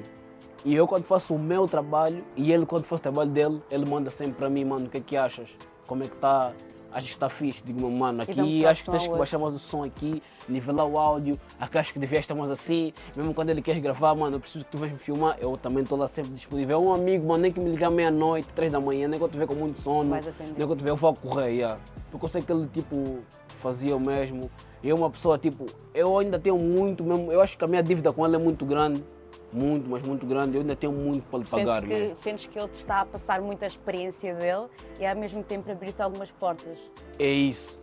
E 0.63 0.75
eu 0.75 0.87
quando 0.87 1.03
faço 1.03 1.33
o 1.33 1.39
meu 1.39 1.67
trabalho, 1.67 2.23
e 2.35 2.51
ele 2.51 2.65
quando 2.65 2.85
faz 2.85 2.99
o 2.99 3.01
trabalho 3.01 3.31
dele, 3.31 3.61
ele 3.71 3.89
manda 3.89 4.11
sempre 4.11 4.33
para 4.33 4.49
mim, 4.49 4.63
mano, 4.63 4.85
o 4.85 4.89
que 4.89 4.97
é 4.97 5.01
que 5.01 5.17
achas? 5.17 5.49
Como 5.87 6.03
é 6.03 6.07
que 6.07 6.13
está? 6.13 6.53
Achas 6.91 7.05
que 7.05 7.15
está 7.15 7.29
fixe? 7.29 7.63
Digo, 7.65 7.89
mano, 7.89 8.21
aqui 8.21 8.65
acho 8.65 8.83
que 8.83 8.91
tens 8.91 9.07
que 9.07 9.17
baixar 9.17 9.39
mais 9.39 9.55
o 9.55 9.59
som 9.59 9.83
aqui, 9.83 10.21
nivelar 10.47 10.85
o 10.85 10.99
áudio, 10.99 11.39
aqui 11.59 11.77
acho 11.77 11.93
que 11.93 11.99
devias 11.99 12.25
estar 12.25 12.35
mais 12.35 12.51
assim. 12.51 12.93
Mesmo 13.15 13.33
quando 13.33 13.49
ele 13.49 13.61
quer 13.61 13.79
gravar, 13.79 14.13
mano, 14.13 14.35
eu 14.35 14.39
preciso 14.39 14.65
que 14.65 14.71
tu 14.71 14.77
venhas 14.77 14.93
me 14.93 14.99
filmar, 14.99 15.37
eu 15.39 15.57
também 15.57 15.81
estou 15.81 15.97
lá 15.97 16.07
sempre 16.07 16.31
disponível. 16.31 16.77
É 16.77 16.81
um 16.81 16.93
amigo, 16.93 17.27
mano, 17.27 17.41
nem 17.41 17.51
que 17.51 17.59
me 17.59 17.69
ligar 17.69 17.89
meia-noite, 17.89 18.47
três 18.53 18.71
da 18.71 18.79
manhã, 18.79 19.07
nem 19.07 19.19
eu 19.19 19.29
tiver 19.29 19.47
com 19.47 19.55
muito 19.55 19.81
sono, 19.81 20.09
Vais 20.09 20.25
nem 20.39 20.53
que 20.53 20.61
eu 20.61 20.75
tiver, 20.75 20.89
eu 20.91 20.95
vou 20.95 21.13
correr, 21.15 21.51
yeah. 21.51 21.79
Porque 22.11 22.25
eu 22.25 22.29
sei 22.29 22.41
que 22.41 22.51
ele, 22.51 22.67
tipo, 22.67 23.19
fazia 23.61 23.95
o 23.95 23.99
mesmo. 23.99 24.51
E 24.83 24.89
é 24.89 24.93
uma 24.93 25.09
pessoa, 25.09 25.37
tipo, 25.37 25.65
eu 25.93 26.19
ainda 26.19 26.37
tenho 26.37 26.57
muito 26.57 27.03
mesmo, 27.03 27.31
eu 27.31 27.41
acho 27.41 27.57
que 27.57 27.63
a 27.63 27.67
minha 27.67 27.81
dívida 27.81 28.11
com 28.11 28.25
ele 28.25 28.35
é 28.35 28.39
muito 28.39 28.65
grande, 28.65 29.01
muito, 29.53 29.89
mas 29.89 30.01
muito 30.03 30.25
grande, 30.25 30.55
eu 30.55 30.61
ainda 30.61 30.75
tenho 30.75 30.93
muito 30.93 31.23
para 31.29 31.39
lhe 31.39 31.45
pagar, 31.45 31.73
Sentes 31.81 31.87
que, 31.89 31.93
mesmo. 31.93 32.15
sentes 32.21 32.47
que 32.47 32.59
ele 32.59 32.67
te 32.69 32.75
está 32.75 33.01
a 33.01 33.05
passar 33.05 33.41
muita 33.41 33.65
experiência 33.65 34.33
dele 34.35 34.67
e 34.99 35.05
ao 35.05 35.15
mesmo 35.15 35.43
tempo 35.43 35.69
abrir-te 35.71 36.01
algumas 36.01 36.31
portas. 36.31 36.77
É 37.19 37.29
isso. 37.29 37.79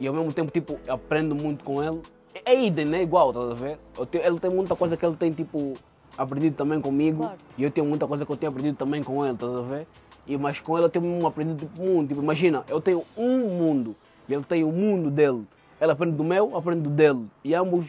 E 0.00 0.06
ao 0.06 0.14
mesmo 0.14 0.32
tempo, 0.32 0.50
tipo, 0.50 0.78
aprendo 0.88 1.34
muito 1.34 1.62
com 1.64 1.82
ele. 1.82 2.00
É 2.34 2.52
é 2.52 2.64
idem, 2.66 2.84
né? 2.84 3.02
Igual, 3.02 3.30
estás 3.30 3.50
a 3.50 3.54
ver? 3.54 3.78
Tenho- 4.10 4.24
ele 4.26 4.40
tem 4.40 4.50
muita 4.50 4.74
coisa 4.74 4.96
que 4.96 5.06
ele 5.06 5.14
tem, 5.16 5.32
tipo, 5.32 5.74
aprendido 6.18 6.56
também 6.56 6.80
comigo. 6.80 7.22
Claro. 7.22 7.38
E 7.56 7.62
eu 7.62 7.70
tenho 7.70 7.86
muita 7.86 8.06
coisa 8.06 8.26
que 8.26 8.32
eu 8.32 8.36
tenho 8.36 8.50
aprendido 8.50 8.76
também 8.76 9.02
com 9.02 9.24
ele, 9.24 9.34
estás 9.34 9.54
a 9.54 9.62
ver? 9.62 9.86
E, 10.26 10.36
mas 10.36 10.58
com 10.60 10.76
ele 10.76 10.86
eu 10.86 10.90
tenho 10.90 11.26
aprendido 11.26 11.58
tipo, 11.66 11.80
muito. 11.82 12.08
Tipo, 12.08 12.22
imagina, 12.22 12.64
eu 12.68 12.80
tenho 12.80 13.04
um 13.16 13.38
mundo 13.50 13.94
e 14.28 14.34
ele 14.34 14.42
tem 14.42 14.64
o 14.64 14.72
mundo 14.72 15.10
dele. 15.10 15.44
Ele 15.80 15.92
aprende 15.92 16.16
do 16.16 16.24
meu, 16.24 16.50
eu 16.50 16.56
aprendo 16.56 16.82
do 16.82 16.90
dele. 16.90 17.26
E 17.44 17.54
ambos 17.54 17.86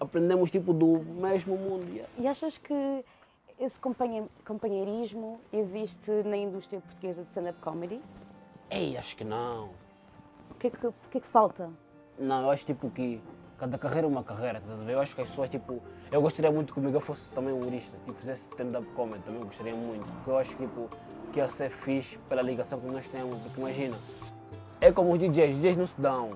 aprendemos, 0.00 0.50
tipo, 0.50 0.72
do 0.72 0.98
mesmo 1.00 1.56
mundo. 1.56 1.86
yeah. 1.90 2.08
E 2.18 2.26
achas 2.26 2.58
que 2.58 3.04
esse 3.58 3.78
companheirismo 4.44 5.40
existe 5.52 6.10
na 6.24 6.36
indústria 6.36 6.80
portuguesa 6.80 7.22
de 7.22 7.28
stand-up 7.28 7.58
comedy? 7.60 8.00
Ei, 8.70 8.96
acho 8.96 9.16
que 9.16 9.24
não. 9.24 9.70
O 10.50 10.54
que 10.58 10.68
é 10.68 10.70
que, 10.70 10.78
que, 11.10 11.18
é 11.18 11.20
que 11.20 11.26
falta? 11.26 11.70
Não, 12.18 12.42
eu 12.42 12.50
acho 12.50 12.66
tipo 12.66 12.90
que 12.90 13.20
Cada 13.58 13.76
carreira 13.76 14.06
é 14.06 14.08
uma 14.08 14.22
carreira, 14.22 14.60
tá? 14.60 14.72
Eu 14.90 15.00
acho 15.00 15.16
que 15.16 15.20
as 15.20 15.28
pessoas, 15.28 15.50
tipo, 15.50 15.82
eu 16.12 16.22
gostaria 16.22 16.50
muito 16.50 16.72
que 16.72 16.78
o 16.78 16.82
Miguel 16.82 17.00
fosse 17.00 17.32
também 17.32 17.52
humorista, 17.52 17.98
tipo, 18.04 18.16
fizesse 18.16 18.42
stand-up 18.42 18.86
comedy, 18.92 19.20
também 19.24 19.42
gostaria 19.42 19.74
muito, 19.74 20.04
porque 20.12 20.30
eu 20.30 20.38
acho 20.38 20.56
que, 20.56 20.62
tipo, 20.62 20.88
que 21.32 21.40
ia 21.40 21.48
ser 21.48 21.68
fixe 21.68 22.18
pela 22.28 22.40
ligação 22.40 22.78
que 22.78 22.86
nós 22.86 23.08
temos, 23.08 23.36
porque 23.40 23.60
imagina, 23.60 23.96
é 24.80 24.92
como 24.92 25.12
os 25.12 25.18
DJs, 25.18 25.56
os 25.56 25.60
DJs 25.60 25.76
não 25.76 25.86
se 25.86 26.00
dão. 26.00 26.34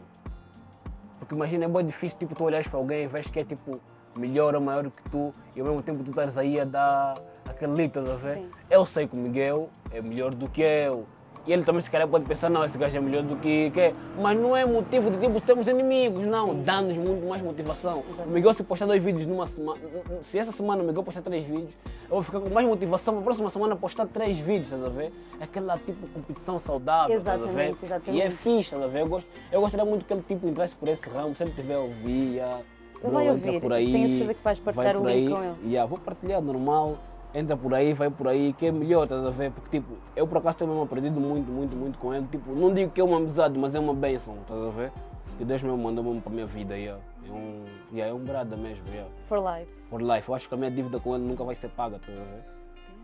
Porque 1.32 1.40
imagina, 1.40 1.64
é 1.64 1.68
muito 1.68 1.86
difícil, 1.86 2.18
tipo, 2.18 2.34
tu 2.34 2.44
olhares 2.44 2.68
para 2.68 2.78
alguém 2.78 3.04
e 3.04 3.06
vês 3.06 3.30
que 3.30 3.40
é, 3.40 3.44
tipo, 3.44 3.80
melhor 4.14 4.54
ou 4.54 4.60
maior 4.60 4.84
que 4.90 5.02
tu, 5.04 5.32
e 5.56 5.60
ao 5.60 5.66
mesmo 5.66 5.82
tempo 5.82 6.04
tu 6.04 6.10
estás 6.10 6.36
aí 6.36 6.60
a 6.60 6.64
dar 6.66 7.14
aquele 7.46 7.72
lito, 7.72 8.02
tá 8.02 8.12
a 8.12 8.16
ver? 8.16 8.36
Sim. 8.36 8.50
Eu 8.68 8.84
sei 8.84 9.08
que 9.08 9.14
o 9.14 9.18
Miguel 9.18 9.70
é 9.90 10.02
melhor 10.02 10.34
do 10.34 10.46
que 10.46 10.60
eu. 10.60 11.06
E 11.46 11.52
ele 11.52 11.64
também 11.64 11.80
se 11.80 11.90
calhar 11.90 12.06
pode 12.06 12.24
pensar, 12.24 12.48
não, 12.48 12.64
esse 12.64 12.78
gajo 12.78 12.96
é 12.96 13.00
melhor 13.00 13.22
do 13.22 13.36
que, 13.36 13.70
que 13.70 13.80
é. 13.80 13.94
Mas 14.20 14.38
não 14.38 14.56
é 14.56 14.64
motivo 14.64 15.10
de 15.10 15.18
tipo, 15.18 15.40
termos 15.40 15.66
inimigos, 15.66 16.22
não. 16.24 16.54
Dá-nos 16.62 16.96
muito 16.96 17.26
mais 17.26 17.42
motivação. 17.42 18.04
O 18.24 18.30
Miguel 18.30 18.52
se 18.52 18.62
postar 18.62 18.86
dois 18.86 19.02
vídeos 19.02 19.26
numa 19.26 19.46
semana, 19.46 19.80
se 20.20 20.38
essa 20.38 20.52
semana 20.52 20.82
o 20.82 20.86
Miguel 20.86 21.02
postar 21.02 21.22
três 21.22 21.42
vídeos, 21.42 21.76
eu 22.04 22.10
vou 22.10 22.22
ficar 22.22 22.40
com 22.40 22.48
mais 22.48 22.66
motivação 22.66 23.14
para 23.14 23.22
a 23.22 23.24
próxima 23.24 23.50
semana 23.50 23.74
postar 23.74 24.06
três 24.06 24.38
vídeos, 24.38 24.66
estás 24.72 24.84
a 24.84 24.88
ver? 24.88 25.12
Aquela 25.40 25.78
tipo 25.78 26.06
competição 26.08 26.58
saudável, 26.58 27.18
estás 27.18 27.42
a 27.42 27.46
ver? 27.46 27.76
Exatamente. 27.82 28.18
E 28.18 28.22
é 28.22 28.30
fixe, 28.30 28.74
estás 28.74 28.82
a 28.82 28.86
ver? 28.86 29.00
Eu, 29.00 29.08
gosto, 29.08 29.28
eu 29.50 29.60
gostaria 29.60 29.84
muito 29.84 30.04
que 30.04 30.12
ele 30.12 30.22
tipo 30.22 30.46
entrasse 30.46 30.76
por 30.76 30.88
esse 30.88 31.08
ramo, 31.10 31.34
se 31.34 31.42
ele 31.42 31.52
tiver 31.52 31.74
a 31.74 31.80
ouvir, 31.80 32.36
já, 32.36 32.58
Ele 32.58 32.62
bro, 33.02 33.10
vai 33.10 33.30
ouvir, 33.30 33.60
por 33.60 33.72
aí, 33.72 33.92
tenho 33.92 34.08
certeza 34.08 34.34
que 34.34 34.44
vais 34.44 34.58
partilhar 34.60 34.92
vai 34.92 34.96
o 34.96 35.00
por 35.00 35.10
link 35.10 35.26
aí, 35.26 35.32
com 35.32 35.44
ele. 35.44 35.72
Yeah, 35.72 35.88
vou 35.88 35.98
partilhar 35.98 36.40
normal, 36.40 36.98
entra 37.34 37.56
por 37.56 37.74
aí, 37.74 37.92
vai 37.92 38.10
por 38.10 38.28
aí, 38.28 38.52
que 38.52 38.66
é 38.66 38.72
melhor, 38.72 39.04
estás 39.04 39.24
a 39.24 39.30
ver? 39.30 39.50
Porque 39.50 39.78
tipo, 39.78 39.94
eu 40.14 40.26
por 40.26 40.38
acaso 40.38 40.58
tenho 40.58 40.70
mesmo 40.70 40.84
aprendido 40.84 41.20
muito, 41.20 41.50
muito, 41.50 41.76
muito 41.76 41.98
com 41.98 42.12
ele. 42.14 42.26
Tipo, 42.30 42.52
não 42.52 42.72
digo 42.72 42.90
que 42.90 43.00
é 43.00 43.04
uma 43.04 43.16
amizade, 43.16 43.58
mas 43.58 43.74
é 43.74 43.80
uma 43.80 43.94
bênção, 43.94 44.36
estás 44.42 44.60
a 44.62 44.70
ver? 44.70 44.92
Que 45.38 45.44
Deus 45.44 45.62
mesmo 45.62 45.78
mandou 45.78 46.04
mesmo 46.04 46.20
para 46.20 46.30
a 46.30 46.34
minha 46.34 46.46
vida, 46.46 46.76
yeah. 46.76 47.02
é 47.26 47.32
um, 47.32 47.64
yeah, 47.92 48.10
é 48.12 48.14
um 48.14 48.22
brada 48.22 48.56
mesmo, 48.56 48.84
yeah. 48.88 49.10
For 49.28 49.38
life. 49.38 49.70
for 49.88 50.02
life. 50.02 50.28
Eu 50.28 50.34
acho 50.34 50.48
que 50.48 50.54
a 50.54 50.58
minha 50.58 50.70
dívida 50.70 51.00
com 51.00 51.14
ele 51.14 51.24
nunca 51.24 51.42
vai 51.42 51.54
ser 51.54 51.68
paga, 51.68 51.96
estás 51.96 52.18
a 52.18 52.22
ver? 52.22 52.44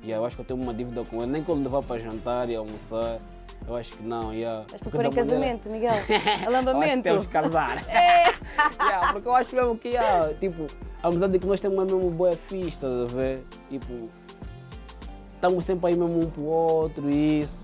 Yeah, 0.03 0.23
eu 0.23 0.25
acho 0.27 0.37
que 0.37 0.43
eu 0.43 0.47
tenho 0.47 0.63
uma 0.63 0.73
dívida 0.75 1.03
com 1.05 1.23
ele, 1.23 1.33
nem 1.33 1.45
eu 1.49 1.55
levar 1.55 1.83
para 1.83 1.99
jantar 1.99 2.49
e 2.49 2.55
almoçar, 2.55 3.19
eu 3.67 3.75
acho 3.75 3.97
que 3.97 4.03
não, 4.03 4.33
yeah. 4.33 4.65
Mas 4.71 4.81
para 4.81 4.91
Porque 4.91 5.07
em 5.07 5.11
da 5.11 5.25
maneira- 5.25 5.59
casamento, 5.59 5.69
Miguel. 5.69 5.95
Alambamento. 6.47 7.03
temos 7.03 7.27
que 7.27 7.33
casar. 7.33 7.83
yeah, 8.81 9.13
porque 9.13 9.29
eu 9.29 9.35
acho 9.35 9.57
mesmo 9.57 9.79
que, 9.79 9.89
yeah, 9.89 10.33
tipo, 10.35 10.67
a 11.03 11.09
amizade 11.09 11.39
que 11.39 11.47
nós 11.47 11.61
temos 11.61 11.79
é 11.79 11.85
mesmo 11.95 12.11
boa 12.11 12.33
fixe, 12.33 12.69
estás 12.69 12.93
a 12.93 13.07
ver? 13.07 13.43
Tipo, 13.69 14.09
estamos 15.39 15.65
sempre 15.65 15.87
aí 15.91 15.97
mesmo 15.97 16.19
um 16.21 16.31
pro 16.31 16.43
outro 16.45 17.09
e 17.09 17.41
isso. 17.41 17.59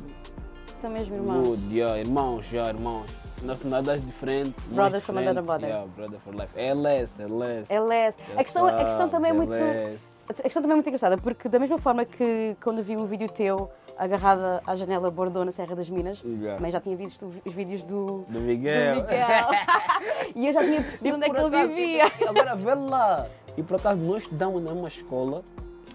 São 0.80 0.90
mesmo 0.90 1.14
irmãos. 1.14 1.48
Good, 1.48 1.74
yeah, 1.76 1.98
irmãos, 1.98 2.46
já, 2.46 2.68
irmãos. 2.68 3.06
Nacionalidades 3.42 4.06
diferentes. 4.06 4.54
mais 4.66 4.74
Brothers 4.76 5.04
from 5.04 5.14
diferentes, 5.14 5.38
another 5.38 5.52
mother. 5.52 5.68
Yeah, 5.68 5.86
brother 5.96 6.18
for 6.20 6.34
life. 6.34 6.48
É 6.54 6.72
less, 6.72 7.20
é 7.20 7.26
less. 7.26 7.72
É 7.72 7.80
less. 7.80 8.18
A 8.36 8.44
questão, 8.44 8.66
a 8.66 8.84
questão 8.84 9.08
também 9.08 9.30
é 9.30 9.34
muito. 9.34 9.52
A 9.54 10.32
questão 10.42 10.62
também 10.62 10.72
é 10.72 10.76
muito 10.76 10.86
engraçada, 10.88 11.18
porque 11.18 11.48
da 11.48 11.58
mesma 11.58 11.78
forma 11.78 12.04
que 12.06 12.56
quando 12.62 12.82
vi 12.82 12.96
um 12.96 13.04
vídeo 13.04 13.28
teu 13.28 13.70
agarrada 13.98 14.62
à 14.66 14.74
janela 14.74 15.10
Bordeaux 15.10 15.44
na 15.44 15.52
Serra 15.52 15.76
das 15.76 15.88
Minas, 15.90 16.22
Yeah. 16.24 16.56
também 16.56 16.72
já 16.72 16.80
tinha 16.80 16.96
visto 16.96 17.30
os 17.44 17.52
vídeos 17.52 17.82
do, 17.82 18.24
Do 18.28 18.40
Miguel. 18.40 18.96
do 18.96 19.02
Miguel. 19.02 19.48
e 20.34 20.46
eu 20.46 20.52
já 20.52 20.64
tinha 20.64 20.82
percebido 20.82 21.16
onde 21.16 21.26
é 21.26 21.30
que 21.30 21.36
ele 21.36 21.66
vivia. 21.68 22.04
Agora 22.26 22.56
vê 22.56 22.74
lá. 22.74 23.26
E 23.56 23.62
por 23.62 23.76
acaso 23.76 24.00
nós 24.00 24.22
estudamos 24.22 24.62
mesma 24.62 24.88
escola, 24.88 25.42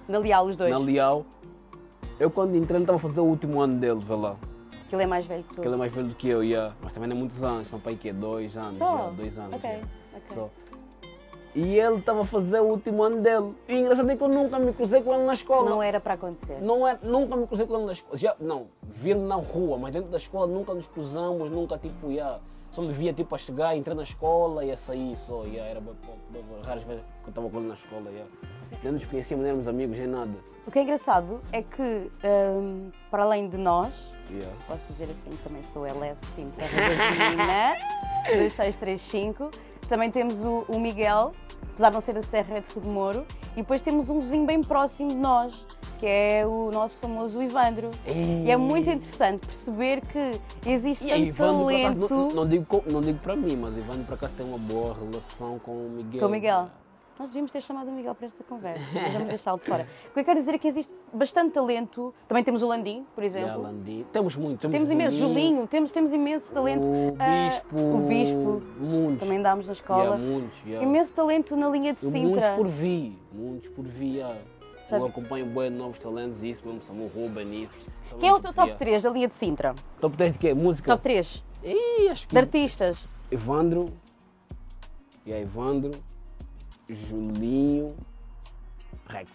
Na 0.08 0.20
Leal, 0.20 0.46
os 0.46 0.56
dois. 0.56 0.72
na 0.72 0.78
Leal. 0.78 1.26
Eu 2.20 2.30
quando 2.30 2.56
entrei 2.56 2.76
ele 2.76 2.84
estava 2.84 2.98
a 2.98 3.00
fazer 3.00 3.22
o 3.22 3.26
último 3.26 3.62
ano 3.62 3.80
dele, 3.80 4.02
vê 4.02 4.14
lá. 4.14 4.36
Que 4.90 4.96
ele 4.96 5.04
é 5.04 5.08
mais 5.08 5.26
velho 5.26 5.44
que 5.44 5.50
tu. 5.50 5.56
Porque 5.56 5.68
ele 5.68 5.76
é 5.76 5.78
mais 5.78 5.94
velho 5.94 6.08
do 6.08 6.16
que 6.16 6.28
eu, 6.28 6.44
yeah. 6.44 6.76
mas 6.82 6.92
também 6.92 7.08
não 7.08 7.16
é 7.16 7.20
muitos 7.20 7.42
anos, 7.44 7.70
para 7.70 7.92
aí 7.92 7.96
que 7.96 8.10
é 8.10 8.14
dois 8.14 8.58
anos, 8.58 8.78
já, 8.78 9.10
dois 9.16 9.38
anos. 9.38 9.54
Ok, 9.54 9.70
yeah. 9.70 9.88
ok. 10.18 10.50
E 11.56 11.80
ele 11.80 11.98
estava 11.98 12.22
a 12.22 12.26
fazer 12.26 12.60
o 12.60 12.66
último 12.66 13.02
ano 13.04 13.22
dele. 13.22 13.56
E 13.68 13.76
engraçado 13.76 14.10
é 14.10 14.16
que 14.16 14.24
eu 14.24 14.28
nunca 14.28 14.60
me 14.60 14.74
cruzei 14.74 15.02
com 15.02 15.14
ele 15.14 15.24
na 15.24 15.34
escola. 15.34 15.70
Não 15.70 15.82
era 15.82 16.00
para 16.00 16.14
acontecer. 16.14 16.62
Não 16.62 16.88
é, 16.88 17.00
nunca 17.02 17.36
me 17.36 17.48
cruzei 17.48 17.66
com 17.66 17.76
ele 17.76 17.86
na 17.86 17.92
escola. 17.94 18.18
Já, 18.18 18.36
não, 18.40 18.68
vi 18.84 19.12
ele 19.12 19.22
na 19.22 19.36
rua, 19.36 19.78
mas 19.78 19.94
dentro 19.94 20.10
da 20.10 20.18
escola 20.18 20.46
nunca 20.46 20.74
nos 20.74 20.88
cruzamos, 20.88 21.50
nunca 21.50 21.78
tipo, 21.78 22.12
yeah, 22.12 22.40
só 22.70 22.82
me 22.82 22.92
via 22.92 23.14
tipo 23.14 23.34
a 23.34 23.38
chegar, 23.38 23.76
entrar 23.76 23.96
na 23.96 24.04
escola 24.04 24.64
e 24.64 24.72
a 24.72 24.78
sair 24.78 25.16
só. 25.16 25.44
Yeah, 25.46 25.70
era 25.70 25.82
raras 26.64 26.84
vezes 26.84 27.04
que 27.24 27.28
eu 27.28 27.30
estava 27.30 27.50
com 27.50 27.58
ele 27.58 27.68
na 27.68 27.74
escola. 27.74 28.10
Yeah. 28.12 28.32
Nem 28.84 28.94
nos 28.94 29.06
conhecíamos, 29.06 29.44
nem 29.44 29.50
éramos 29.50 29.68
amigos, 29.68 29.98
nem 29.98 30.08
nada. 30.08 30.32
O 30.66 30.72
que 30.72 30.80
é 30.80 30.84
engraçado 30.84 31.42
é 31.52 31.62
que, 31.62 32.12
hum, 32.24 32.92
para 33.10 33.24
além 33.24 33.50
de 33.50 33.58
nós, 33.58 33.92
Yeah. 34.32 34.56
posso 34.68 34.84
dizer 34.94 35.06
assim, 35.06 35.36
também 35.44 35.64
sou 35.74 35.88
LS 35.88 36.20
Team 36.36 36.52
Serra 36.52 36.70
da 36.70 37.30
Menina, 37.30 37.76
2635, 38.28 39.50
também 39.88 40.12
temos 40.12 40.36
o, 40.44 40.66
o 40.68 40.80
Miguel, 40.80 41.34
apesar 41.74 41.90
de 41.90 41.96
não 41.96 42.02
ser 42.02 42.14
da 42.14 42.22
Serra, 42.22 42.58
é 42.58 42.62
de 42.62 42.74
Rio 42.74 42.84
de 42.84 42.88
Moro, 42.90 43.26
e 43.54 43.62
depois 43.62 43.82
temos 43.82 44.08
um 44.08 44.20
vizinho 44.22 44.46
bem 44.46 44.62
próximo 44.62 45.10
de 45.10 45.16
nós, 45.16 45.66
que 46.00 46.06
é 46.06 46.46
o 46.46 46.70
nosso 46.72 47.00
famoso 47.00 47.42
Ivandro. 47.42 47.90
E 48.06 48.52
é 48.52 48.56
muito 48.56 48.90
interessante 48.90 49.48
perceber 49.48 50.02
que 50.02 50.70
existe 50.70 51.06
E 51.06 51.10
tanto 51.10 51.24
Ivandro, 51.26 51.64
por 51.64 51.74
acaso, 51.74 52.08
talento 52.08 52.36
não, 52.36 52.44
não, 52.44 52.48
digo, 52.48 52.84
não 52.92 53.02
digo 53.02 53.20
para 53.20 53.36
mim, 53.36 53.56
mas 53.56 53.76
Ivandro 53.78 54.04
por 54.04 54.14
acaso 54.14 54.34
tem 54.36 54.46
uma 54.46 54.60
boa 54.60 54.94
relação 54.94 55.58
com 55.60 55.72
o 55.72 55.90
Miguel. 55.90 56.20
com 56.22 56.28
o 56.28 56.30
Miguel. 56.30 56.70
Nós 57.20 57.28
devíamos 57.28 57.52
ter 57.52 57.62
chamado 57.62 57.90
o 57.90 57.92
Miguel 57.92 58.16
para 58.16 58.28
esta 58.28 58.42
conversa, 58.46 58.82
mas 58.96 59.12
vamos 59.12 59.28
deixá-lo 59.28 59.60
de 59.60 59.66
fora. 59.66 59.86
O 60.10 60.14
que 60.14 60.20
eu 60.22 60.24
quero 60.24 60.40
dizer 60.40 60.56
é 60.56 60.58
que 60.58 60.70
existe 60.70 60.94
bastante 61.14 61.52
talento. 61.52 62.14
Também 62.30 62.46
temos 62.46 62.64
o 62.64 62.68
Landim, 62.68 63.06
por 63.14 63.22
exemplo. 63.26 63.50
Yeah, 63.50 63.68
Landim. 63.68 64.06
Temos 64.14 64.38
muito. 64.38 64.60
Temos, 64.62 64.74
Temos 64.78 64.90
imenso 64.90 65.18
Julinho, 65.18 65.68
temos, 65.68 65.92
temos 65.92 66.14
imenso 66.14 66.50
talento. 66.54 66.88
O 66.88 67.16
Ah, 67.20 67.50
Bispo. 67.50 67.76
o 67.78 68.08
Bispo. 68.08 68.62
Muitos. 68.80 69.20
Também 69.28 69.42
dámos 69.42 69.68
na 69.68 69.74
escola. 69.74 70.04
Yeah, 70.04 70.24
muitos. 70.24 70.64
yeah. 70.66 70.88
Imenso 70.88 71.12
talento 71.12 71.56
na 71.58 71.68
linha 71.68 71.94
de 71.94 72.06
Eu 72.06 72.10
muitos 72.10 72.32
Sintra. 72.36 72.56
por 72.56 72.68
vi. 72.70 73.20
Muitos 73.34 73.70
por 73.70 73.84
vi. 73.86 74.16
yeah. 74.16 74.38
Sabe- 74.90 75.04
Eu 75.04 75.08
acompanho 75.08 75.46
bem 75.46 75.70
novos 75.70 76.00
talentos, 76.00 76.42
isso 76.42 76.66
mesmo, 76.66 76.82
Samuel 76.82 77.12
Ruben, 77.14 77.62
isso. 77.62 77.78
Quem 78.18 78.30
é 78.30 78.34
o 78.34 78.40
teu 78.40 78.54
top 78.54 78.70
Yeah. 78.70 78.80
3 78.80 79.04
da 79.04 79.10
linha 79.10 79.28
de 79.28 79.34
Sintra? 79.34 79.76
Top 80.00 80.16
3 80.16 80.32
de 80.34 80.40
quê? 80.40 80.54
Música? 80.54 80.88
Top 80.90 81.04
3 81.04 81.44
Ih, 81.66 82.08
acho 82.10 82.26
que 82.28 82.34
de 82.34 82.40
artistas. 82.40 82.98
Evandro. 83.30 83.88
E 85.26 85.34
aí, 85.34 85.42
Evandro. 85.44 85.92
Julinho. 86.90 87.96
Rex. 89.08 89.30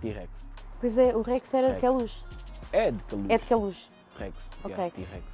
T-Rex. 0.00 0.30
Pois 0.80 0.96
é, 0.98 1.14
o 1.16 1.22
Rex 1.22 1.52
era 1.54 1.66
de 1.68 1.72
Rex. 1.74 1.80
Queluz. 1.80 2.24
É 2.72 2.90
de 2.90 2.98
Caluz. 3.04 3.26
É 3.30 3.38
de 3.38 3.44
Queluz. 3.46 3.90
Rex. 4.18 4.34
Ok. 4.64 4.70
Yeah, 4.76 4.90
T-Rex. 4.94 5.24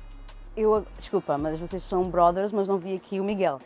Eu, 0.56 0.87
desculpa, 0.99 1.37
mas 1.37 1.59
vocês 1.59 1.83
são 1.83 2.04
brothers, 2.04 2.52
mas 2.52 2.68
não 2.68 2.78
vi 2.78 2.94
aqui 2.94 3.18
o 3.21 3.25
Miguel. 3.25 3.61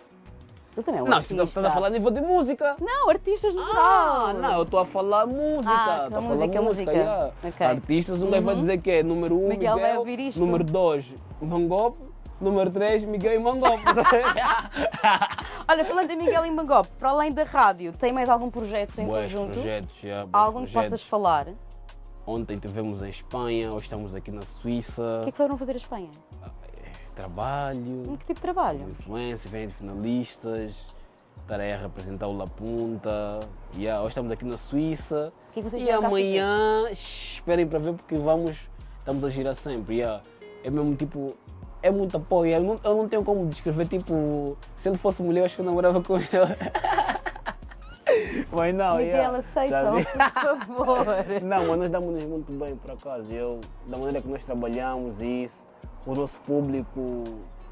Ele 0.77 0.85
também 0.85 1.01
é 1.01 1.03
um 1.03 1.07
Não, 1.07 1.17
artista. 1.17 1.43
estás 1.43 1.67
a 1.67 1.71
falar 1.71 1.89
a 1.89 1.91
nível 1.91 2.11
de 2.11 2.21
música. 2.21 2.77
Não, 2.81 3.11
artistas 3.11 3.53
no 3.55 3.61
Ah, 3.63 3.67
geral. 3.67 4.35
não, 4.35 4.53
eu 4.59 4.63
estou 4.63 4.81
a 4.81 4.85
falar 4.87 5.27
música. 5.27 5.71
Ah, 5.71 6.07
a 6.07 6.21
música, 6.21 6.53
falar 6.53 6.65
música. 6.65 6.93
yeah. 6.93 7.33
Ok. 7.45 7.67
Artistas, 7.67 8.23
um 8.23 8.31
gajo 8.31 8.45
vai 8.45 8.55
Uhum. 8.55 8.61
dizer 8.61 8.81
que 8.81 8.91
é 8.91 9.03
número 9.03 9.35
um, 9.37 9.49
Miguel 9.49 9.75
Miguel, 9.75 9.79
vai 9.79 9.99
ouvir 9.99 10.21
isto. 10.21 10.39
número 10.41 10.63
dois, 10.65 11.05
Mangope, 11.43 11.99
número 12.41 12.71
três, 12.71 13.03
Miguel 13.05 13.35
e 13.35 13.39
Mangope. 13.39 13.83
Olha, 15.69 15.85
falando 15.85 16.09
de 16.09 16.17
Miguel 16.17 16.45
em 16.47 16.55
Bangop, 16.55 16.89
para 16.99 17.11
além 17.11 17.33
da 17.33 17.45
rádio, 17.45 17.93
tem 17.93 18.13
mais 18.13 18.29
algum 18.31 18.51
projeto 18.51 18.99
em 18.99 19.07
Boas 19.07 19.25
conjunto? 19.25 19.53
projetos, 19.53 19.97
já, 20.03 20.25
bons 20.25 20.31
Algum 20.33 20.65
que 20.65 20.73
projetos. 20.73 20.91
possas 20.91 21.07
falar? 21.07 21.47
Ontem 22.27 22.55
estivemos 22.55 23.03
em 23.03 23.09
Espanha, 23.09 23.69
hoje 23.73 23.85
estamos 23.85 24.15
aqui 24.15 24.31
na 24.31 24.43
Suíça. 24.43 25.21
O 25.21 25.23
que 25.25 25.29
é 25.29 25.33
que 25.33 25.37
foram 25.39 25.57
fazer 25.59 25.73
a 25.73 25.77
Espanha? 25.77 26.11
Trabalho, 27.15 28.05
Em 28.07 28.17
que 28.17 28.27
tipo 28.27 28.35
de 28.35 28.41
trabalho? 28.41 28.81
influência, 28.89 29.51
vem 29.51 29.67
de 29.67 29.75
finalistas, 29.75 30.87
estar 31.41 31.59
aí 31.59 31.73
a 31.73 31.77
representar 31.77 32.29
o 32.29 32.37
La 32.37 32.47
Punta. 32.47 33.41
Yeah, 33.77 34.01
hoje 34.01 34.11
estamos 34.11 34.31
aqui 34.31 34.45
na 34.45 34.57
Suíça. 34.57 35.33
Que 35.53 35.61
é 35.61 35.63
que 35.65 35.77
E 35.79 35.91
amanhã, 35.91 36.89
esperem 36.91 37.67
para 37.67 37.79
ver 37.81 37.95
porque 37.95 38.17
vamos, 38.17 38.57
estamos 38.99 39.25
a 39.25 39.31
girar 39.31 39.55
sempre. 39.57 39.97
yeah. 39.97 40.23
É 40.63 40.71
mesmo 40.71 40.95
tipo, 40.95 41.35
é 41.83 41.91
muito 41.91 42.17
apoio. 42.17 42.53
Eu 42.53 42.63
não, 42.63 42.81
eu 42.83 42.97
não 42.97 43.09
tenho 43.09 43.25
como 43.25 43.47
descrever, 43.47 43.87
tipo, 43.87 44.57
se 44.77 44.89
ele 44.89 44.99
fosse 44.99 45.23
mulher, 45.23 45.41
eu 45.41 45.45
acho 45.47 45.57
que 45.57 45.61
eu 45.63 45.67
namorava 45.67 46.03
com 46.03 46.17
ele. 46.17 46.27
Mas 48.51 48.75
não, 48.75 48.97
Miguel, 48.97 49.17
yeah, 49.17 49.39
aceitam, 49.39 50.03
sabe? 50.03 50.05
por 50.07 50.57
favor. 50.67 51.07
Não, 51.45 51.67
mas 51.67 51.79
nós 51.79 51.91
damos-nos 51.91 52.25
muito 52.25 52.53
bem, 52.53 52.75
por 52.75 52.93
acaso. 52.93 53.31
Eu, 53.31 53.61
da 53.87 53.99
maneira 53.99 54.23
que 54.23 54.29
nós 54.29 54.43
trabalhamos 54.45 55.21
isso, 55.21 55.67
o 56.07 56.15
nosso 56.15 56.39
público, 56.41 57.25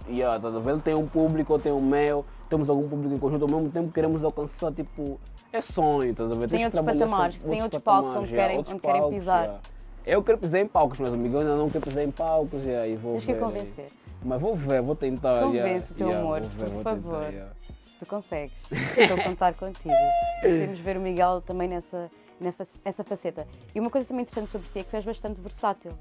yeah, 0.07 0.39
tá 0.39 0.51
tem 0.85 0.95
um 0.95 1.07
público, 1.07 1.55
eu 1.55 1.59
tenho 1.59 1.79
o 1.79 1.83
meu, 1.83 2.25
temos 2.51 2.69
algum 2.69 2.87
público 2.87 3.15
em 3.15 3.19
conjunto, 3.19 3.43
ao 3.45 3.49
mesmo 3.49 3.71
tempo 3.71 3.91
queremos 3.91 4.23
alcançar, 4.23 4.73
tipo, 4.73 5.19
é 5.53 5.61
sonho, 5.63 6.15
tá 6.15 6.25
a 6.25 6.27
ver? 6.29 6.49
Tem 6.49 6.59
que 6.59 6.65
outros 6.67 6.85
patamares, 6.85 7.39
tem 7.39 7.63
outros 7.63 7.83
palcos 7.83 8.17
onde 8.17 8.35
yeah, 8.35 8.49
querem- 8.55 8.59
onde 8.59 8.81
querem 8.81 9.09
pisar. 9.09 9.45
yeah. 9.45 9.61
Eu 10.07 10.23
quero 10.23 10.39
pisar 10.39 10.61
em 10.61 10.69
palcos, 10.69 11.01
mas 11.01 11.13
amigo, 11.13 11.35
eu 11.35 11.41
ainda 11.41 11.57
não 11.57 11.69
quero 11.69 11.85
pisar 11.85 12.03
em 12.05 12.11
palcos, 12.13 12.63
e 12.65 12.95
vou 12.97 13.15
Tens 13.15 13.25
que 13.25 13.33
ver. 13.33 13.41
convencer. 13.41 13.87
Mas 14.25 14.41
vou 14.41 14.55
ver, 14.55 14.81
vou 14.81 14.95
tentar. 14.95 15.43
Convence 15.43 15.93
o 15.93 15.95
teu 15.97 16.07
yeah, 16.09 16.25
amor, 16.25 16.41
ver, 16.43 16.71
por 16.71 16.83
favor. 16.83 17.13
Tentar, 17.21 17.29
yeah. 17.33 17.53
Tu 17.99 18.07
consegues. 18.07 18.53
Estou 18.71 19.19
a 19.19 19.25
contar 19.25 19.55
contigo. 19.55 19.95
Queremos 20.41 20.79
ver 20.79 20.97
o 20.97 21.01
Miguel 21.01 21.43
também 21.45 21.69
nessa, 21.69 22.11
nessa 22.41 22.67
essa 22.85 23.03
faceta. 23.05 23.47
E 23.75 23.81
uma 23.81 23.91
coisa 23.91 24.07
também 24.07 24.23
interessante 24.23 24.51
sobre 24.51 24.69
ti 24.69 24.79
é 24.79 24.83
que 24.85 24.91
tu 24.91 24.97
és 24.97 25.05
bastante 25.05 25.41
versátil. 25.41 25.93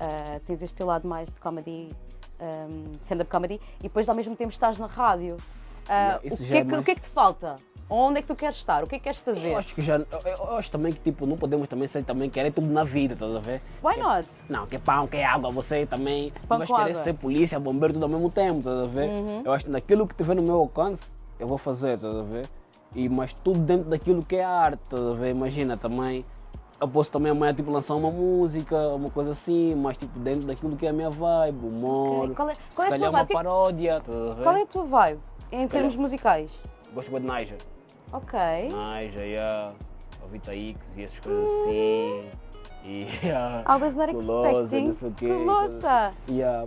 Ah, 0.00 0.40
tens 0.46 0.60
este 0.62 0.74
teu 0.74 0.86
lado 0.86 1.06
mais 1.06 1.28
de 1.30 1.38
comedy, 1.40 1.90
um, 2.40 2.92
stand-up 3.04 3.30
comedy, 3.30 3.60
e 3.78 3.84
depois 3.84 4.08
ao 4.08 4.14
mesmo 4.14 4.34
tempo 4.34 4.50
estás 4.50 4.78
na 4.78 4.86
rádio. 4.86 5.36
Ah, 5.88 6.18
Yeah, 6.22 6.34
o, 6.34 6.36
que 6.36 6.52
é 6.54 6.56
é 6.56 6.60
que, 6.60 6.64
mais- 6.70 6.80
o 6.80 6.84
que 6.84 6.90
é 6.90 6.94
que 6.96 7.00
te 7.02 7.08
falta? 7.08 7.56
Onde 7.88 8.18
é 8.18 8.22
que 8.22 8.28
tu 8.28 8.34
queres 8.34 8.56
estar? 8.56 8.82
O 8.82 8.86
que 8.86 8.94
é 8.96 8.98
que 8.98 9.04
queres 9.04 9.18
fazer? 9.18 9.50
Eu 9.52 9.58
acho 9.58 9.74
que 9.74 9.82
já. 9.82 9.96
Eu, 9.96 10.06
eu 10.26 10.56
acho 10.56 10.70
também 10.70 10.92
que 10.92 10.98
tipo, 11.00 11.26
não 11.26 11.36
podemos 11.36 11.68
também 11.68 11.86
ser 11.86 12.02
também 12.02 12.30
querer 12.30 12.50
tudo 12.50 12.66
na 12.66 12.82
vida, 12.82 13.12
estás 13.14 13.36
a 13.36 13.38
ver? 13.38 13.60
Why 13.82 13.94
Que- 13.94 14.00
not? 14.00 14.28
Não, 14.48 14.66
que 14.66 14.78
pão, 14.78 15.06
que 15.06 15.18
água, 15.22 15.50
você 15.50 15.84
também. 15.86 16.32
Pão 16.48 16.60
com 16.64 16.76
querer 16.76 16.96
ser 16.96 17.12
polícia, 17.14 17.60
bombeiro, 17.60 17.92
tudo 17.94 18.04
ao 18.04 18.08
mesmo 18.08 18.30
tempo, 18.30 18.58
estás 18.58 18.78
a 18.78 18.86
ver? 18.86 19.08
Uhum. 19.10 19.42
Eu 19.44 19.52
acho 19.52 19.66
que 19.66 19.70
naquilo 19.70 20.06
que 20.08 20.14
tiver 20.14 20.34
no 20.34 20.42
meu 20.42 20.56
alcance, 20.56 21.04
eu 21.38 21.46
vou 21.46 21.58
fazer, 21.58 21.94
estás 21.96 22.16
a 22.16 22.22
ver? 22.22 22.48
E, 22.94 23.08
mas 23.08 23.32
tudo 23.34 23.58
dentro 23.60 23.90
daquilo 23.90 24.24
que 24.24 24.36
é 24.36 24.44
arte, 24.44 24.80
estás 24.84 25.02
a 25.02 25.12
ver? 25.12 25.30
Imagina 25.30 25.76
também. 25.76 26.24
Eu 26.80 26.88
posso 26.88 27.10
também 27.10 27.30
amanhã 27.32 27.52
tipo, 27.54 27.70
lançar 27.70 27.94
uma 27.94 28.10
música, 28.10 28.76
uma 28.88 29.10
coisa 29.10 29.32
assim, 29.32 29.74
mas 29.74 29.96
tipo 29.96 30.18
dentro 30.18 30.46
daquilo 30.46 30.74
que 30.76 30.86
é 30.86 30.90
a 30.90 30.92
minha 30.92 31.10
vibe, 31.10 31.66
humor. 31.66 32.24
Ok, 32.24 32.34
qual 32.34 32.48
é- 32.50 32.54
se 32.54 32.60
qual 32.74 32.86
é 32.86 32.88
a 32.88 32.90
tua 32.90 32.98
calhar 32.98 33.12
vibe? 33.12 33.14
uma 33.14 33.20
é 33.20 33.26
que- 33.26 33.32
paródia? 33.34 34.02
Qual 34.42 34.56
é 34.56 34.62
a 34.62 34.66
tua 34.66 34.84
vibe 34.84 35.20
em 35.52 35.60
Se 35.60 35.68
termos 35.68 35.92
calhar. 35.92 36.00
musicais? 36.02 36.50
Gosto 36.92 37.10
muito 37.10 37.22
de 37.22 37.28
Naija. 37.28 37.56
Ok. 38.12 38.38
Naija, 38.70 39.20
yeah. 39.20 39.72
A 40.22 40.26
Vita 40.26 40.52
X 40.52 40.96
e 40.98 41.04
essas 41.04 41.18
coisas 41.20 41.50
assim. 41.50 42.24
E 42.84 43.06
yeah. 43.24 43.64
I 43.66 43.80
was 43.82 43.94
not 43.94 44.12
Colosa, 44.12 44.60
expecting. 44.76 44.86
não 44.86 44.92
sei 44.92 45.08
o 45.08 45.12
quê. 45.14 45.28
Colossa! 45.28 46.10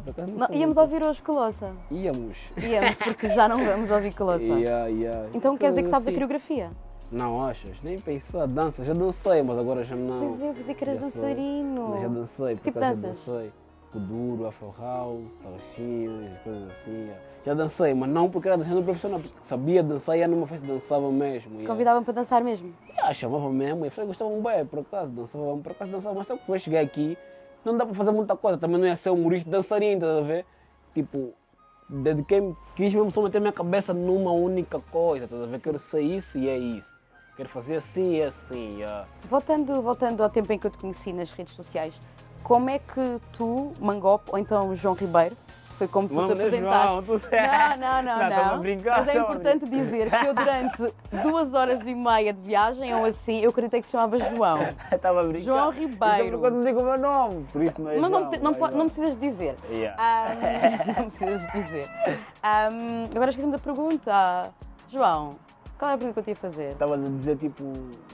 Por 0.03 0.09
acaso 0.11 0.31
não 0.31 0.47
Não, 0.47 0.55
íamos 0.55 0.77
ouvir 0.77 1.03
hoje 1.03 1.21
Colossa. 1.21 1.71
Íamos. 1.91 2.37
Íamos, 2.57 2.95
porque 2.95 3.29
já 3.29 3.47
não 3.47 3.63
vamos 3.63 3.91
ouvir 3.91 4.13
Colossa. 4.15 4.43
Yeah, 4.43 4.87
yeah. 4.87 5.29
Então 5.33 5.55
quer 5.57 5.69
dizer 5.69 5.83
que 5.83 5.89
sabes 5.89 6.07
a 6.07 6.09
Assim. 6.09 6.15
coreografia? 6.15 6.71
Não, 7.11 7.45
achas? 7.45 7.77
Nem 7.83 7.97
pensar. 7.99 8.47
Dança, 8.47 8.83
já 8.83 8.93
dancei, 8.93 9.41
mas 9.41 9.57
agora 9.57 9.83
já 9.83 9.95
não. 9.95 10.19
Pois 10.27 10.41
é, 10.41 10.49
eu 10.49 10.53
pensei 10.53 10.75
que 10.75 10.83
eras 10.83 10.99
Já 10.99 11.05
sei. 11.05 11.21
dançarino. 11.21 11.87
Mas 11.91 12.01
já 12.01 12.07
dancei, 12.07 12.55
por 12.55 12.63
tipo 12.63 12.79
acaso 12.79 13.01
já 13.01 13.07
danças? 13.07 13.25
dancei. 13.27 13.51
Kuduro, 13.91 14.47
Afro 14.47 14.73
House, 14.79 15.33
Tarochinhas, 15.35 16.37
coisas 16.39 16.69
assim. 16.69 17.09
Já 17.45 17.53
dancei, 17.53 17.93
mas 17.93 18.09
não 18.09 18.29
porque 18.29 18.47
era 18.47 18.57
dançando 18.57 18.83
profissional, 18.83 19.19
porque 19.19 19.35
sabia 19.43 19.81
dançar 19.81 20.17
e 20.17 20.19
ia 20.19 20.27
numa 20.27 20.45
festa 20.45 20.65
dançava 20.65 21.09
mesmo. 21.11 21.53
yeah. 21.53 21.67
Convidavam 21.67 22.03
para 22.03 22.13
dançar 22.13 22.43
mesmo. 22.43 22.73
Ah, 22.97 23.13
chamava 23.13 23.49
mesmo, 23.49 23.85
e 23.85 23.91
eu 23.95 24.05
gostava 24.07 24.29
bem, 24.31 24.65
por 24.65 24.79
acaso, 24.79 25.11
dançava, 25.11 25.57
por 25.57 25.71
acaso 25.71 25.91
dançava, 25.91 26.15
mas 26.15 26.27
depois 26.27 26.61
cheguei 26.61 26.79
aqui, 26.79 27.17
não 27.63 27.77
dá 27.77 27.85
para 27.85 27.95
fazer 27.95 28.11
muita 28.11 28.35
coisa, 28.35 28.57
também 28.57 28.77
não 28.77 28.87
ia 28.87 28.95
ser 28.95 29.11
humorista 29.11 29.49
dançarino, 29.49 29.95
estás 29.95 30.17
a 30.17 30.21
ver? 30.21 30.45
Tipo, 30.93 31.33
dediquei-me, 31.89 32.55
quis 32.75 32.93
mesmo 32.93 33.11
só 33.11 33.21
meter 33.21 33.39
minha 33.39 33.53
cabeça 33.53 33.93
numa 33.93 34.31
única 34.31 34.79
coisa, 34.91 35.25
estás 35.25 35.41
a 35.41 35.45
ver? 35.45 35.59
Quero 35.59 35.79
ser 35.79 36.01
isso 36.01 36.37
e 36.37 36.49
é 36.49 36.57
isso. 36.57 36.97
Quero 37.37 37.49
fazer 37.49 37.75
assim 37.75 38.15
e 38.15 38.19
é 38.19 38.25
assim, 38.25 38.79
yeah. 38.79 39.07
Voltando, 39.29 39.81
voltando 39.81 40.23
ao 40.23 40.29
tempo 40.29 40.51
em 40.51 40.57
que 40.57 40.65
eu 40.65 40.71
te 40.71 40.77
conheci 40.79 41.13
nas 41.13 41.31
redes 41.31 41.55
sociais, 41.55 41.93
como 42.47 42.69
é 42.69 42.79
que 42.79 43.19
tu, 43.33 43.73
Mangop, 43.77 44.23
ou 44.31 44.39
então 44.39 44.73
João 44.73 44.93
Ribeiro, 44.95 45.35
foi 45.77 45.85
como 45.85 46.07
tu 46.07 46.13
te 46.13 46.15
Vamos, 46.15 46.31
apresentaste. 46.31 46.87
João? 46.87 47.03
Tu- 47.03 47.11
Não, 47.29 47.77
não, 47.77 48.01
não, 48.03 48.19
Não, 48.19 48.57
não. 48.57 48.63
Mas 48.85 49.07
é 49.09 49.17
importante 49.17 49.65
dizer 49.69 50.09
que 50.09 50.25
eu 50.27 50.33
durante 50.33 50.93
duas 51.21 51.53
horas 51.53 51.85
e 51.85 51.93
meia 51.93 52.31
de 52.31 52.39
viagem 52.39 52.95
ou 52.95 53.03
assim, 53.03 53.41
eu 53.41 53.49
acreditei 53.49 53.81
que 53.81 53.87
te 53.89 53.91
chamavas 53.91 54.21
João. 54.33 54.59
Estava 54.89 55.19
a 55.19 55.23
brincar. 55.23 55.43
João 55.45 55.73
é 55.73 55.75
Ribeiro. 55.75 56.49
não 56.49 56.61
digo 56.61 56.79
o 56.79 56.83
meu 56.85 56.97
nome, 56.97 57.45
por 57.51 57.61
isso 57.61 57.81
não 57.81 57.91
é 57.91 57.99
Mas 57.99 58.09
não, 58.11 58.29
te- 58.29 58.39
não, 58.39 58.51
é 58.51 58.53
João. 58.57 58.71
não 58.71 58.85
precisas 58.85 59.19
dizer. 59.19 59.55
Yeah. 59.69 60.01
Ahm, 60.01 60.87
não 60.97 61.03
precisas 61.09 61.41
dizer. 61.51 61.89
Ahm, 62.41 63.09
agora 63.13 63.29
esqueci-me 63.31 63.51
da 63.51 63.59
pergunta. 63.59 64.43
João, 64.89 65.35
qual 65.77 65.91
é 65.91 65.93
a 65.95 65.97
pergunta 65.97 66.13
que 66.13 66.19
eu 66.21 66.23
te 66.23 66.29
ia 66.29 66.35
fazer? 66.49 66.69
Estavas 66.69 67.01
a 67.03 67.07
dizer 67.09 67.35
tipo, 67.37 67.63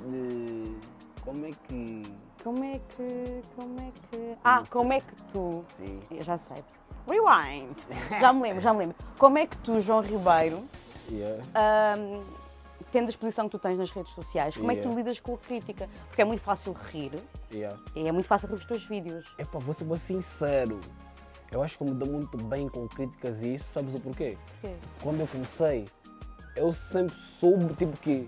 de... 0.08 0.76
como 1.24 1.46
é 1.46 1.52
que... 1.68 2.02
Como 2.44 2.64
é 2.64 2.80
que. 2.80 3.42
Como 3.56 3.80
é 3.80 3.92
que. 4.12 4.38
Ah, 4.44 4.60
sei. 4.60 4.72
como 4.72 4.94
é 4.94 5.00
que 5.00 5.16
tu. 5.32 5.64
Sim. 5.78 6.00
Eu 6.12 6.24
já 6.24 6.38
sei. 6.38 6.64
Rewind! 7.08 7.76
Já 8.20 8.32
me 8.34 8.42
lembro, 8.42 8.62
já 8.62 8.74
me 8.74 8.80
lembro. 8.80 8.96
Como 9.18 9.38
é 9.38 9.46
que 9.48 9.58
tu, 9.58 9.80
João 9.80 10.02
Ribeiro, 10.02 10.64
Yeah. 11.12 11.44
ahm, 11.54 12.24
tendo 12.94 13.08
a 13.08 13.10
exposição 13.10 13.46
que 13.46 13.52
tu 13.52 13.60
tens 13.60 13.78
nas 13.78 13.92
redes 13.92 14.14
sociais, 14.14 14.56
como 14.56 14.72
é 14.72 14.76
que 14.76 14.82
tu 14.82 14.86
Yeah. 14.88 15.02
lidas 15.02 15.20
com 15.20 15.34
a 15.34 15.38
crítica? 15.38 15.90
Porque 16.08 16.22
é 16.22 16.26
muito 16.26 16.42
fácil 16.42 16.74
rir 16.92 17.12
Yeah. 17.52 17.78
e 17.96 18.08
é 18.08 18.12
muito 18.12 18.26
fácil 18.28 18.48
rir 18.48 18.56
os 18.56 18.66
teus 18.66 18.86
vídeos. 18.86 19.26
Epá, 19.38 19.60
vou 19.60 19.74
ser 19.74 19.98
sincero. 19.98 20.80
Eu 21.52 21.62
acho 21.62 21.78
que 21.78 21.84
eu 21.84 21.88
me 21.88 21.94
dou 21.94 22.10
muito 22.10 22.38
bem 22.38 22.68
com 22.70 22.88
críticas 22.88 23.42
e 23.42 23.56
isso, 23.56 23.66
sabes 23.74 23.94
o 23.96 24.00
porquê? 24.00 24.38
Porquê? 24.62 24.76
Quando 25.02 25.20
eu 25.20 25.28
comecei, 25.28 25.86
eu 26.56 26.72
sempre 26.72 27.16
soube, 27.40 27.74
tipo 27.76 27.98
que 28.00 28.28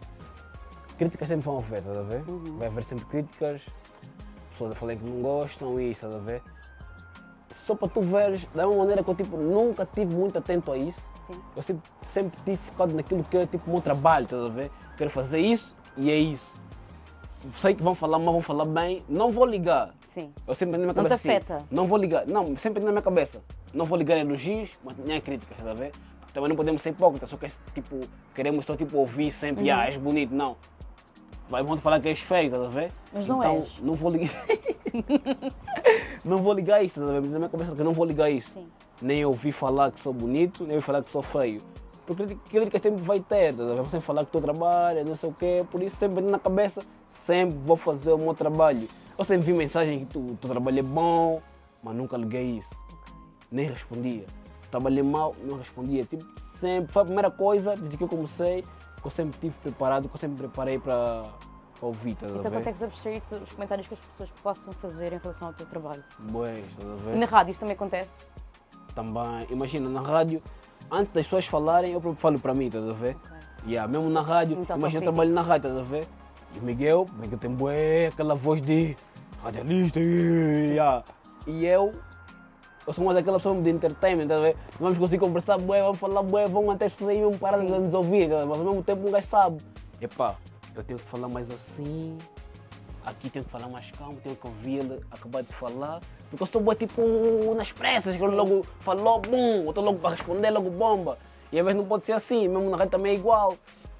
críticas 0.97 1.28
sempre 1.30 1.45
vão 1.45 1.58
haver, 1.60 1.80
estás 1.80 1.97
a 1.97 2.01
ver? 2.04 2.30
Uhum. 2.30 2.58
Vai 2.58 2.67
haver 2.67 2.84
sempre 2.84 3.06
críticas, 3.06 3.65
pessoas 4.56 4.72
a 4.72 4.96
que 4.96 5.04
não 5.10 5.22
gostam 5.22 5.80
isso, 5.80 6.06
estás 6.06 6.15
a 6.15 6.20
ver? 6.20 6.41
Só 7.54 7.76
para 7.76 7.88
tu 7.88 8.02
veres, 8.02 8.46
da 8.54 8.65
mesma 8.65 8.80
maneira 8.82 9.04
que 9.04 9.10
eu 9.10 9.15
tipo, 9.15 9.38
nunca 9.38 9.84
estive 9.84 10.13
muito 10.15 10.38
atento 10.38 10.72
a 10.72 10.78
isso, 10.78 11.02
Sim. 11.30 11.41
eu 11.56 11.62
sempre, 11.62 11.91
sempre 12.04 12.41
tive 12.44 12.58
focado 12.58 12.94
naquilo 12.96 13.24
que 13.24 13.38
é 13.38 13.46
tipo 13.46 13.70
o 13.70 13.74
meu 13.74 13.82
trabalho, 13.82 14.26
estás 14.26 14.44
a 14.44 14.48
ver? 14.48 14.72
Quero 14.98 15.10
fazer 15.10 15.39
isso 15.39 15.74
e 15.98 16.10
é 16.10 16.15
isso. 16.15 16.46
Sei 17.54 17.76
que 17.76 17.84
vão 17.84 17.94
falar 17.94 18.18
mal, 18.18 18.34
vão 18.34 18.41
falar 18.41 18.65
bem, 18.65 19.04
não 19.10 19.32
vou 19.32 19.46
ligar. 19.46 19.94
Sim. 20.13 20.34
Eu 20.48 20.56
sempre 20.56 20.72
na 20.74 20.78
minha 20.78 20.88
Não 20.88 20.94
te 20.94 21.10
cabeça 21.10 21.15
afeta? 21.15 21.56
assim, 21.58 21.65
não 21.70 21.86
vou 21.88 21.98
ligar, 21.98 22.26
não, 22.28 22.58
sempre 22.58 22.84
na 22.84 22.91
minha 22.91 23.02
cabeça. 23.02 23.41
Não 23.74 23.84
vou 23.86 23.98
ligar 23.98 24.18
elogios, 24.18 24.78
mas 24.84 24.96
nem 24.98 25.20
críticas, 25.20 25.58
estás 25.58 25.70
a 25.70 25.74
ver? 25.80 25.91
Também 26.34 26.50
não 26.50 26.56
podemos 26.56 26.82
ser 26.82 26.89
hipócritas, 26.91 27.30
só 27.30 27.38
que 27.38 27.48
tipo, 27.74 28.00
queremos 28.34 28.65
só 28.65 28.76
tipo 28.76 28.98
ouvir 28.98 29.32
sempre, 29.32 29.70
Uhum. 29.70 29.76
ah, 29.78 29.86
és 29.88 29.98
bonito, 29.98 30.34
não. 30.34 30.56
Vai 31.49 31.63
vão 31.63 31.77
falar 31.77 31.99
que 31.99 32.08
és 32.10 32.19
feio, 32.19 32.47
estás 32.47 32.63
a 32.63 32.67
ver? 32.69 32.91
Mas 33.13 33.27
não 33.27 33.38
então, 33.39 33.55
és. 33.58 33.79
não 33.81 33.93
vou 33.93 34.10
ligar. 34.12 34.45
não 36.25 36.38
vou 36.38 36.53
ligar 36.53 36.84
isso, 36.84 36.99
estás 36.99 37.10
a 37.10 37.19
ver? 37.19 37.29
Na 37.29 37.38
minha 37.38 37.49
cabeça 37.49 37.75
que 37.75 37.81
eu 37.81 37.86
não 37.86 37.93
vou 37.93 38.05
ligar 38.05 38.29
isso. 38.31 38.53
Sim. 38.53 38.67
Nem 39.01 39.25
ouvi 39.25 39.51
falar 39.51 39.91
que 39.91 39.99
sou 39.99 40.13
bonito, 40.13 40.63
nem 40.63 40.75
ouvi 40.75 40.86
falar 40.86 41.03
que 41.03 41.10
sou 41.12 41.21
feio. 41.21 41.62
Porque 42.05 42.23
crítica- 42.25 42.49
críticas 42.49 42.81
sempre 42.81 43.03
vai 43.03 43.19
ter, 43.19 43.51
estás 43.51 43.69
a 43.69 43.73
ver? 43.73 43.81
Vão 43.81 43.89
sempre 43.89 44.05
falar 44.05 44.25
que 44.25 44.31
tu 44.31 44.41
trabalha, 44.41 45.03
não 45.03 45.15
sei 45.15 45.29
o 45.29 45.34
quê, 45.34 45.65
por 45.71 45.81
isso 45.84 45.97
sempre 45.97 46.23
na 46.23 46.39
cabeça, 46.39 46.81
sempre 47.08 47.58
vou 47.60 47.75
fazer 47.77 48.12
o 48.13 48.17
meu 48.17 48.34
trabalho. 48.34 48.88
Eu 49.17 49.23
sempre 49.23 49.45
vi 49.45 49.53
mensagem 49.53 49.99
que 49.99 50.05
tu, 50.05 50.38
tu 50.41 50.47
trabalho 50.47 50.79
é 50.79 50.84
bom, 50.84 51.41
mas 51.84 51.95
nunca 51.95 52.17
liguei 52.17 52.58
isso. 52.58 52.69
Nem 53.51 53.67
respondia. 53.67 54.25
Trabalhei 54.71 55.03
mal, 55.03 55.36
não 55.43 55.58
respondia. 55.58 56.03
Tipo, 56.03 56.25
sempre, 56.60 56.91
foi 56.91 57.01
a 57.01 57.05
primeira 57.05 57.31
coisa 57.31 57.75
desde 57.75 57.97
que 57.97 58.03
eu 58.03 58.08
comecei, 58.08 58.63
que 59.06 59.08
eu 59.08 59.12
sempre 59.12 59.36
estive 59.36 59.56
preparado, 59.62 60.10
que 60.10 60.15
eu 60.15 60.20
sempre 60.20 60.38
preparei 60.38 60.80
para 60.80 61.24
ouvir, 61.80 62.12
estás 62.12 62.34
a 62.34 62.38
Então 62.39 62.52
ver? 62.52 62.58
consegues 62.58 62.82
abstrair 62.84 63.22
os 63.44 63.52
comentários 63.54 63.88
que 63.88 63.94
as 63.94 64.00
pessoas 64.00 64.32
possam 64.41 64.74
fazer 64.74 65.13
em 65.13 65.18
relação 65.18 65.50
ao 65.50 65.54
teu 65.54 65.68
trabalho. 65.68 66.04
Pois, 66.32 66.65
estás 66.68 66.89
a 66.89 66.94
E 66.94 66.98
ver? 66.98 67.15
na 67.18 67.26
rádio 67.28 67.52
isso 67.52 67.60
também 67.60 67.76
acontece? 67.76 68.26
Também, 68.96 69.46
imagina, 69.52 69.89
na 69.89 70.02
rádio, 70.02 70.41
antes 70.91 71.13
das 71.13 71.26
pessoas 71.26 71.46
falarem, 71.46 71.91
eu 71.94 72.02
próprio 72.02 72.20
falo 72.20 72.39
para 72.39 72.56
mim, 72.56 72.65
estás 72.68 72.88
a 72.89 72.94
ver? 72.94 73.15
Ok. 73.15 73.32
Yeah, 73.68 73.91
mesmo 73.91 74.10
na 74.10 74.22
rádio, 74.22 74.58
Então, 74.60 74.78
imagina 74.78 75.00
eu 75.00 75.04
trabalho 75.04 75.32
na 75.34 75.41
rádio, 75.41 75.70
estás 75.70 75.88
a 75.88 75.91
ver? 75.91 76.08
E 76.56 76.60
o 76.60 76.63
Miguel, 76.63 77.06
o 77.12 77.20
Miguel 77.20 77.38
tem 77.38 77.52
bué, 77.52 78.08
aquela 78.08 78.34
voz 78.36 78.62
de 78.62 78.96
radialista, 79.44 80.00
yeah. 80.00 81.04
e 81.46 81.65
eu, 81.65 81.91
eu 82.88 82.93
sou 82.93 83.04
mais 83.04 83.17
aquela 83.17 83.38
pessoa 83.38 83.60
de 83.60 83.69
entertainment, 83.69 84.28
ver? 84.28 84.56
Vamos 84.80 84.98
conseguir 84.98 85.19
conversar 85.19 85.58
bué, 85.58 85.82
vamos 85.82 85.98
falar 85.98 86.21
bué, 86.21 86.45
vamos 86.48 86.76
até 86.76 86.86
as 86.86 86.91
pessoas 86.91 87.12
aí 87.12 87.19
mesmo 87.19 87.38
parar 87.38 87.58
de 87.58 87.71
nos 87.71 87.93
ouvir, 87.93 88.28
ver? 88.28 88.45
mas 88.45 88.60
ao 88.60 88.65
mesmo 88.65 88.84
tempo 88.84 89.08
um 89.08 89.12
gajo 89.12 89.28
sabe, 89.28 89.58
epá, 90.00 90.36
eu 90.76 90.84
tenho 90.84 91.00
que 91.00 91.06
falar 91.06 91.28
mais 91.28 91.50
assim, 91.50 92.17
aqui 93.04 93.30
tenho 93.30 93.43
que 93.43 93.52
falar 93.52 93.67
mais 93.67 93.89
calmo, 93.91 94.17
tenho 94.24 94.36
que 94.36 94.48
ouvir 94.48 94.78
ele 94.80 95.02
acabar 95.10 95.41
de 95.41 95.54
falar, 95.54 96.00
porque 96.30 96.43
eu 96.43 96.48
sou 96.48 96.62
bué 96.62 96.76
tipo 96.76 97.02
nas 97.56 97.71
pressas, 97.71 98.15
que 98.15 98.21
eu 98.21 98.30
logo 98.30 98.65
falou, 98.82 99.19
bum, 99.19 99.63
eu 99.63 99.69
estou 99.69 99.84
logo 99.84 100.00
para 100.00 100.12
responder, 100.12 100.52
logo 100.52 100.69
bomba. 100.69 101.17
E 101.52 101.60
às 101.60 101.65
vezes 101.65 101.80
não 101.80 101.86
pode 101.86 102.04
ser 102.04 102.13
assim, 102.13 102.48
mesmo 102.48 102.69
na 102.69 102.78
rádio 102.78 102.91
também 102.91 103.13
é 103.13 103.15
igual. 103.15 103.56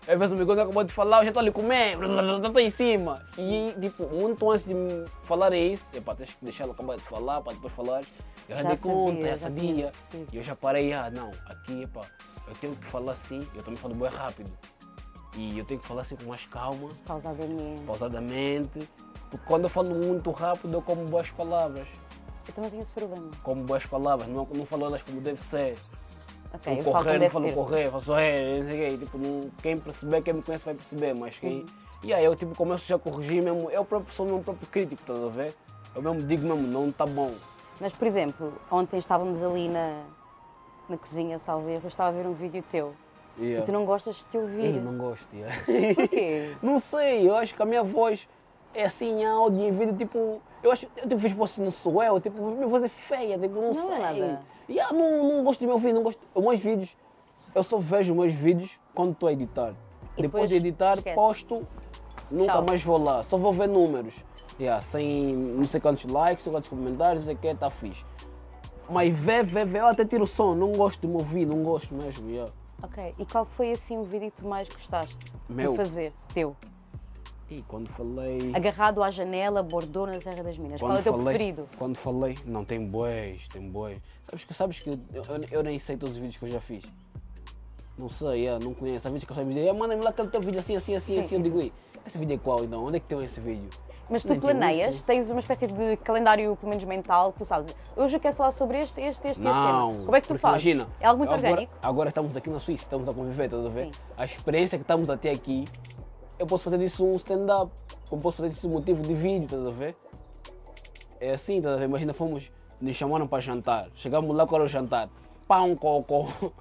Às 0.08 0.20
vezes 0.20 0.32
o 0.32 0.36
Miguel 0.36 0.62
acabou 0.62 0.84
de 0.84 0.94
falar, 0.94 1.20
eu 1.20 1.24
já 1.24 1.30
estou 1.30 1.41
ali 1.41 1.52
comer, 1.52 1.98
estou 2.02 2.62
em 2.62 2.70
cima. 2.70 3.26
E 3.38 3.74
tipo, 3.82 4.08
muito 4.08 4.52
antes 4.52 4.65
de 4.68 4.74
me 4.74 5.06
falarem 5.24 5.74
isso, 5.74 5.84
epá, 5.94 6.13
tens 6.13 6.30
que 6.30 6.44
deixar 6.44 6.65
ele 6.65 6.74
acabar 6.74 6.96
de 6.96 7.02
falar, 7.02 7.41
para 7.41 7.54
depois 7.54 7.74
falar. 7.74 8.02
Eu 8.48 8.56
já, 8.56 8.62
Já 8.62 8.70
dei 8.70 8.78
conta, 8.78 9.12
sabia, 9.12 9.26
já 9.26 9.36
sabia. 9.36 9.94
E 10.32 10.38
eu 10.38 10.44
já 10.44 10.56
parei, 10.56 10.94
ah, 10.94 11.10
não, 11.10 11.32
aqui, 11.48 11.82
epá, 11.84 12.02
eu 12.48 12.54
tenho 12.62 12.76
que 12.76 12.86
falar 12.86 13.13
assim, 13.13 13.48
eu 13.56 13.63
também 13.63 13.78
falo 13.78 13.96
bem 13.96 14.10
rápido. 14.10 14.52
E 15.36 15.58
eu 15.58 15.65
tenho 15.65 15.80
que 15.80 15.88
falar 15.88 16.02
assim 16.02 16.15
com 16.15 16.26
mais 16.26 16.46
calma 16.46 16.89
Pausadamente. 17.06 17.82
pausadamente, 17.82 18.89
porque 19.30 19.46
quando 19.46 19.63
eu 19.63 19.70
falo 19.70 19.94
muito 19.94 20.32
rápido 20.32 20.74
eu 20.76 20.82
como 20.82 21.04
boas 21.06 21.30
palavras. 21.32 21.88
Eu 22.48 22.54
também 22.54 22.70
tenho 22.70 22.84
esse 22.84 22.91
problema. 22.91 23.32
Como 23.41 23.63
boas 23.63 23.86
palavras, 23.86 24.30
não, 24.30 24.48
não 24.56 24.65
falo 24.65 24.86
elas 24.86 25.02
como 25.02 25.20
deve 25.20 25.41
ser. 25.41 25.78
Ok, 26.56 26.72
Não 26.72 26.80
eu 26.80 26.84
falo 26.84 27.06
correr, 27.06 27.20
não 27.20 27.30
falo 27.30 27.54
correr, 27.54 27.91
faço 27.91 28.15
é, 28.15 28.58
não 28.58 28.63
sei 28.63 28.74
o 28.74 28.89
quê. 28.89 28.98
Tipo, 28.98 29.52
quem 29.62 29.78
perceber, 29.78 30.22
quem 30.22 30.34
me 30.34 30.41
conhece 30.41 30.65
vai 30.65 30.74
perceber, 30.74 31.13
mas 31.13 31.38
quem. 31.38 31.60
Uhum. 31.60 31.65
E 32.04 32.13
aí 32.13 32.24
eu 32.24 32.36
tipo, 32.36 32.56
começo 32.56 32.88
já 32.88 32.96
a 32.96 33.00
corrigir 33.00 33.44
mesmo, 33.44 33.70
eu 33.72 33.84
próprio 33.84 34.13
sou 34.13 34.26
meu 34.26 34.39
próprio 34.39 34.68
crítico, 34.70 35.02
estás 35.02 35.24
a 35.24 35.28
ver? 35.28 35.54
Eu 35.96 36.02
mesmo 36.02 36.22
digo 36.24 36.46
mesmo, 36.46 36.68
não 36.68 36.89
está 36.89 37.06
bom. 37.06 37.32
Mas, 37.80 37.91
por 37.94 38.08
exemplo, 38.08 38.54
ontem 38.72 38.98
estávamos 38.98 39.41
ali 39.44 39.68
na, 39.68 40.04
na 40.88 40.98
cozinha, 40.98 41.39
salvo 41.39 41.70
erro, 41.70 41.82
eu 41.84 41.88
estava 41.88 42.10
a 42.10 42.22
ver 42.22 42.28
um 42.28 42.34
vídeo 42.34 42.63
teu. 42.70 42.94
E 43.38 43.62
tu 43.65 43.72
não 43.72 43.86
gostas 43.86 44.18
de 44.18 44.24
te 44.26 44.38
ouvir. 44.38 44.65
Ei, 44.65 44.80
não 44.80 44.98
gosto, 44.98 45.28
yeah. 45.36 45.56
Porquê? 45.96 46.56
Não 46.63 46.80
sei, 46.80 47.28
eu 47.28 47.36
acho 47.36 47.54
que 47.54 47.62
a 47.62 47.65
minha 47.65 47.84
voz 47.84 48.26
é 48.76 48.86
assim 48.86 49.24
áudio 49.24 49.68
e 49.68 49.72
vídeo, 49.72 49.96
tipo, 49.96 50.42
eu 50.62 50.72
acho, 50.72 50.88
eu 50.98 51.08
tipo, 51.08 51.20
fiz 51.20 51.34
posso 51.34 51.62
não 51.62 51.72
sou 51.72 52.04
eu, 52.04 52.20
tipo, 52.20 52.42
minha 52.52 52.68
voz 52.68 52.84
é 52.84 52.90
feia, 52.90 53.40
tipo, 53.40 53.56
não, 53.56 53.74
Não 53.74 53.94
é 53.94 54.14
sei. 54.14 54.22
nada. 54.22 54.42
E 54.68 54.80
ah, 54.80 54.92
não, 54.92 55.36
não 55.36 55.44
gosto 55.44 55.60
de 55.60 55.66
me 55.68 55.72
ouvir, 55.72 55.94
não 55.94 56.04
gosto, 56.04 56.20
os 56.34 56.44
meus 56.44 56.60
vídeos 56.60 56.96
eu 57.56 57.64
só 57.64 57.78
vejo 57.78 58.14
meus 58.14 58.34
vídeos 58.34 58.78
quando 58.94 59.14
estou 59.14 59.30
a 59.30 59.32
editar. 59.32 59.74
E 60.18 60.22
depois, 60.22 60.50
depois 60.50 60.50
de 60.50 60.56
editar, 60.58 60.98
esquece. 60.98 61.16
posto, 61.16 61.66
nunca 62.30 62.52
Tchau. 62.52 62.66
mais 62.68 62.84
vou 62.84 63.02
lá. 63.02 63.24
Só 63.24 63.38
vou 63.38 63.54
ver 63.54 63.70
números. 63.70 64.14
Yeah, 64.60 64.82
sem 64.82 65.34
não 65.34 65.64
sei 65.64 65.80
quantos 65.80 66.06
likes, 66.06 66.46
não 66.46 66.52
sei 66.52 66.60
quantos 66.60 66.70
comentários, 66.70 67.20
não 67.20 67.26
sei 67.26 67.36
o 67.36 67.38
que, 67.38 67.48
está 67.48 67.70
fixe. 67.70 68.06
Mas 68.90 69.14
vê, 69.18 69.42
vê, 69.42 69.66
vê, 69.66 69.80
eu 69.80 69.88
até 69.88 70.06
tiro 70.06 70.24
o 70.24 70.28
som, 70.28 70.54
não 70.54 70.74
gosto 70.74 71.02
de 71.02 71.08
me 71.08 71.14
ouvir, 71.14 71.46
não 71.46 71.64
gosto 71.64 71.94
mesmo. 71.94 72.30
Yeah. 72.30 72.52
Ok. 72.84 73.16
E 73.18 73.26
qual 73.26 73.46
foi 73.46 73.72
assim 73.72 73.98
o 73.98 74.04
vídeo 74.04 74.30
que 74.32 74.42
tu 74.42 74.48
mais 74.48 74.68
gostaste 74.68 75.18
Meu. 75.50 75.72
de 75.72 75.78
fazer? 75.78 76.14
Teu. 76.34 76.54
E 77.49 77.63
quando 77.67 77.88
falei. 77.89 78.51
Agarrado 78.55 79.03
à 79.03 79.12
janela, 79.12 79.62
bordou 79.62 80.08
na 80.08 80.19
Serra 80.19 80.43
das 80.43 80.58
Minas. 80.58 80.79
Quando 80.81 80.89
qual 80.91 80.97
é 80.97 80.99
o 80.99 81.03
teu 81.03 81.13
falei, 81.13 81.25
preferido? 81.25 81.69
Quando 81.77 81.95
falei, 81.97 82.36
não, 82.45 82.65
tem 82.65 82.84
bois, 82.86 83.47
tem 83.49 83.69
bois. 83.69 83.99
Sabes 84.27 84.45
que, 84.45 84.53
sabes 84.53 84.79
que 84.79 84.89
eu, 84.89 84.99
eu, 85.13 85.23
eu 85.51 85.63
nem 85.63 85.77
sei 85.77 85.95
todos 85.95 86.15
os 86.15 86.17
vídeos 86.17 86.38
que 86.38 86.45
eu 86.45 86.51
já 86.51 86.60
fiz. 86.60 86.84
Não 87.97 88.10
sei, 88.10 88.41
yeah, 88.41 88.63
não 88.63 88.73
conheço. 88.73 89.08
Há 89.08 89.12
vídeos 89.12 89.31
que 89.31 89.39
eu 89.39 89.45
me 89.45 89.53
dizem, 89.53 89.73
manda-me 89.73 90.03
lá 90.03 90.10
aquele 90.10 90.27
teu 90.27 90.41
vídeo 90.41 90.60
assim, 90.60 90.75
assim, 90.75 90.95
assim, 90.95 91.17
Sim, 91.17 91.23
assim. 91.23 91.36
Eu 91.36 91.41
digo, 91.41 91.62
"Ei, 91.62 91.71
esse 92.05 92.17
vídeo 92.17 92.36
é 92.36 92.38
qual 92.38 92.63
então? 92.63 92.84
Onde 92.84 92.97
é 92.97 92.99
que 92.99 93.05
tem 93.05 93.23
esse 93.23 93.39
vídeo? 93.39 93.69
Mas 94.10 94.23
tu 94.23 94.36
planeias, 94.36 95.01
tens 95.01 95.29
uma 95.29 95.39
espécie 95.39 95.67
de 95.67 95.97
calendário, 95.97 96.55
pelo 96.58 96.69
menos 96.69 96.84
mental, 96.84 97.31
que 97.31 97.39
tu 97.39 97.45
sabes. 97.45 97.75
Hoje 97.95 98.15
eu 98.15 98.19
quero 98.19 98.36
falar 98.36 98.51
sobre 98.51 98.79
este, 98.79 99.01
este, 99.01 99.27
este, 99.27 99.27
este 99.27 99.41
Não, 99.41 99.91
tema. 99.91 100.05
Como 100.05 100.15
é 100.15 100.21
que 100.21 100.27
tu 100.27 100.38
fazes? 100.38 100.63
Imagina, 100.63 100.88
é 100.99 101.08
algo 101.08 101.19
muito 101.19 101.34
agora, 101.34 101.49
orgânico? 101.49 101.73
Agora 101.81 102.10
estamos 102.10 102.36
aqui 102.36 102.49
na 102.49 102.60
Suíça, 102.60 102.84
estamos 102.84 103.10
a 103.10 103.13
conviver, 103.13 103.45
estás 103.45 103.65
a 103.65 103.69
ver? 103.69 103.86
Sim. 103.86 103.91
A 104.15 104.25
experiência 104.25 104.77
que 104.77 104.84
estamos 104.84 105.10
até 105.10 105.31
aqui, 105.31 105.65
eu 106.39 106.45
posso 106.45 106.63
fazer 106.63 106.78
disso 106.78 107.06
um 107.06 107.15
stand-up, 107.15 107.71
como 108.10 108.21
posso 108.21 108.38
fazer 108.38 108.50
disso 108.50 108.67
um 108.67 108.71
motivo 108.71 109.02
de 109.02 109.13
vídeo, 109.13 109.45
estás 109.45 109.65
a 109.65 109.69
ver? 109.69 109.95
É 111.19 111.32
assim, 111.34 111.58
estás 111.58 111.76
a 111.76 111.80
ver? 111.80 111.86
Imagina, 111.86 112.13
fomos, 112.13 112.52
nos 112.82 112.95
chamaram 112.95 113.28
para 113.28 113.39
jantar, 113.41 113.88
chegamos 113.95 114.36
lá, 114.36 114.45
qual 114.45 114.62
era 114.62 114.65
o 114.65 114.67
jantar? 114.67 115.10
Pão 115.48 115.76
com, 115.76 116.04
com, 116.04 116.28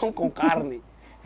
pão 0.00 0.12
com 0.12 0.30
carne. 0.30 0.82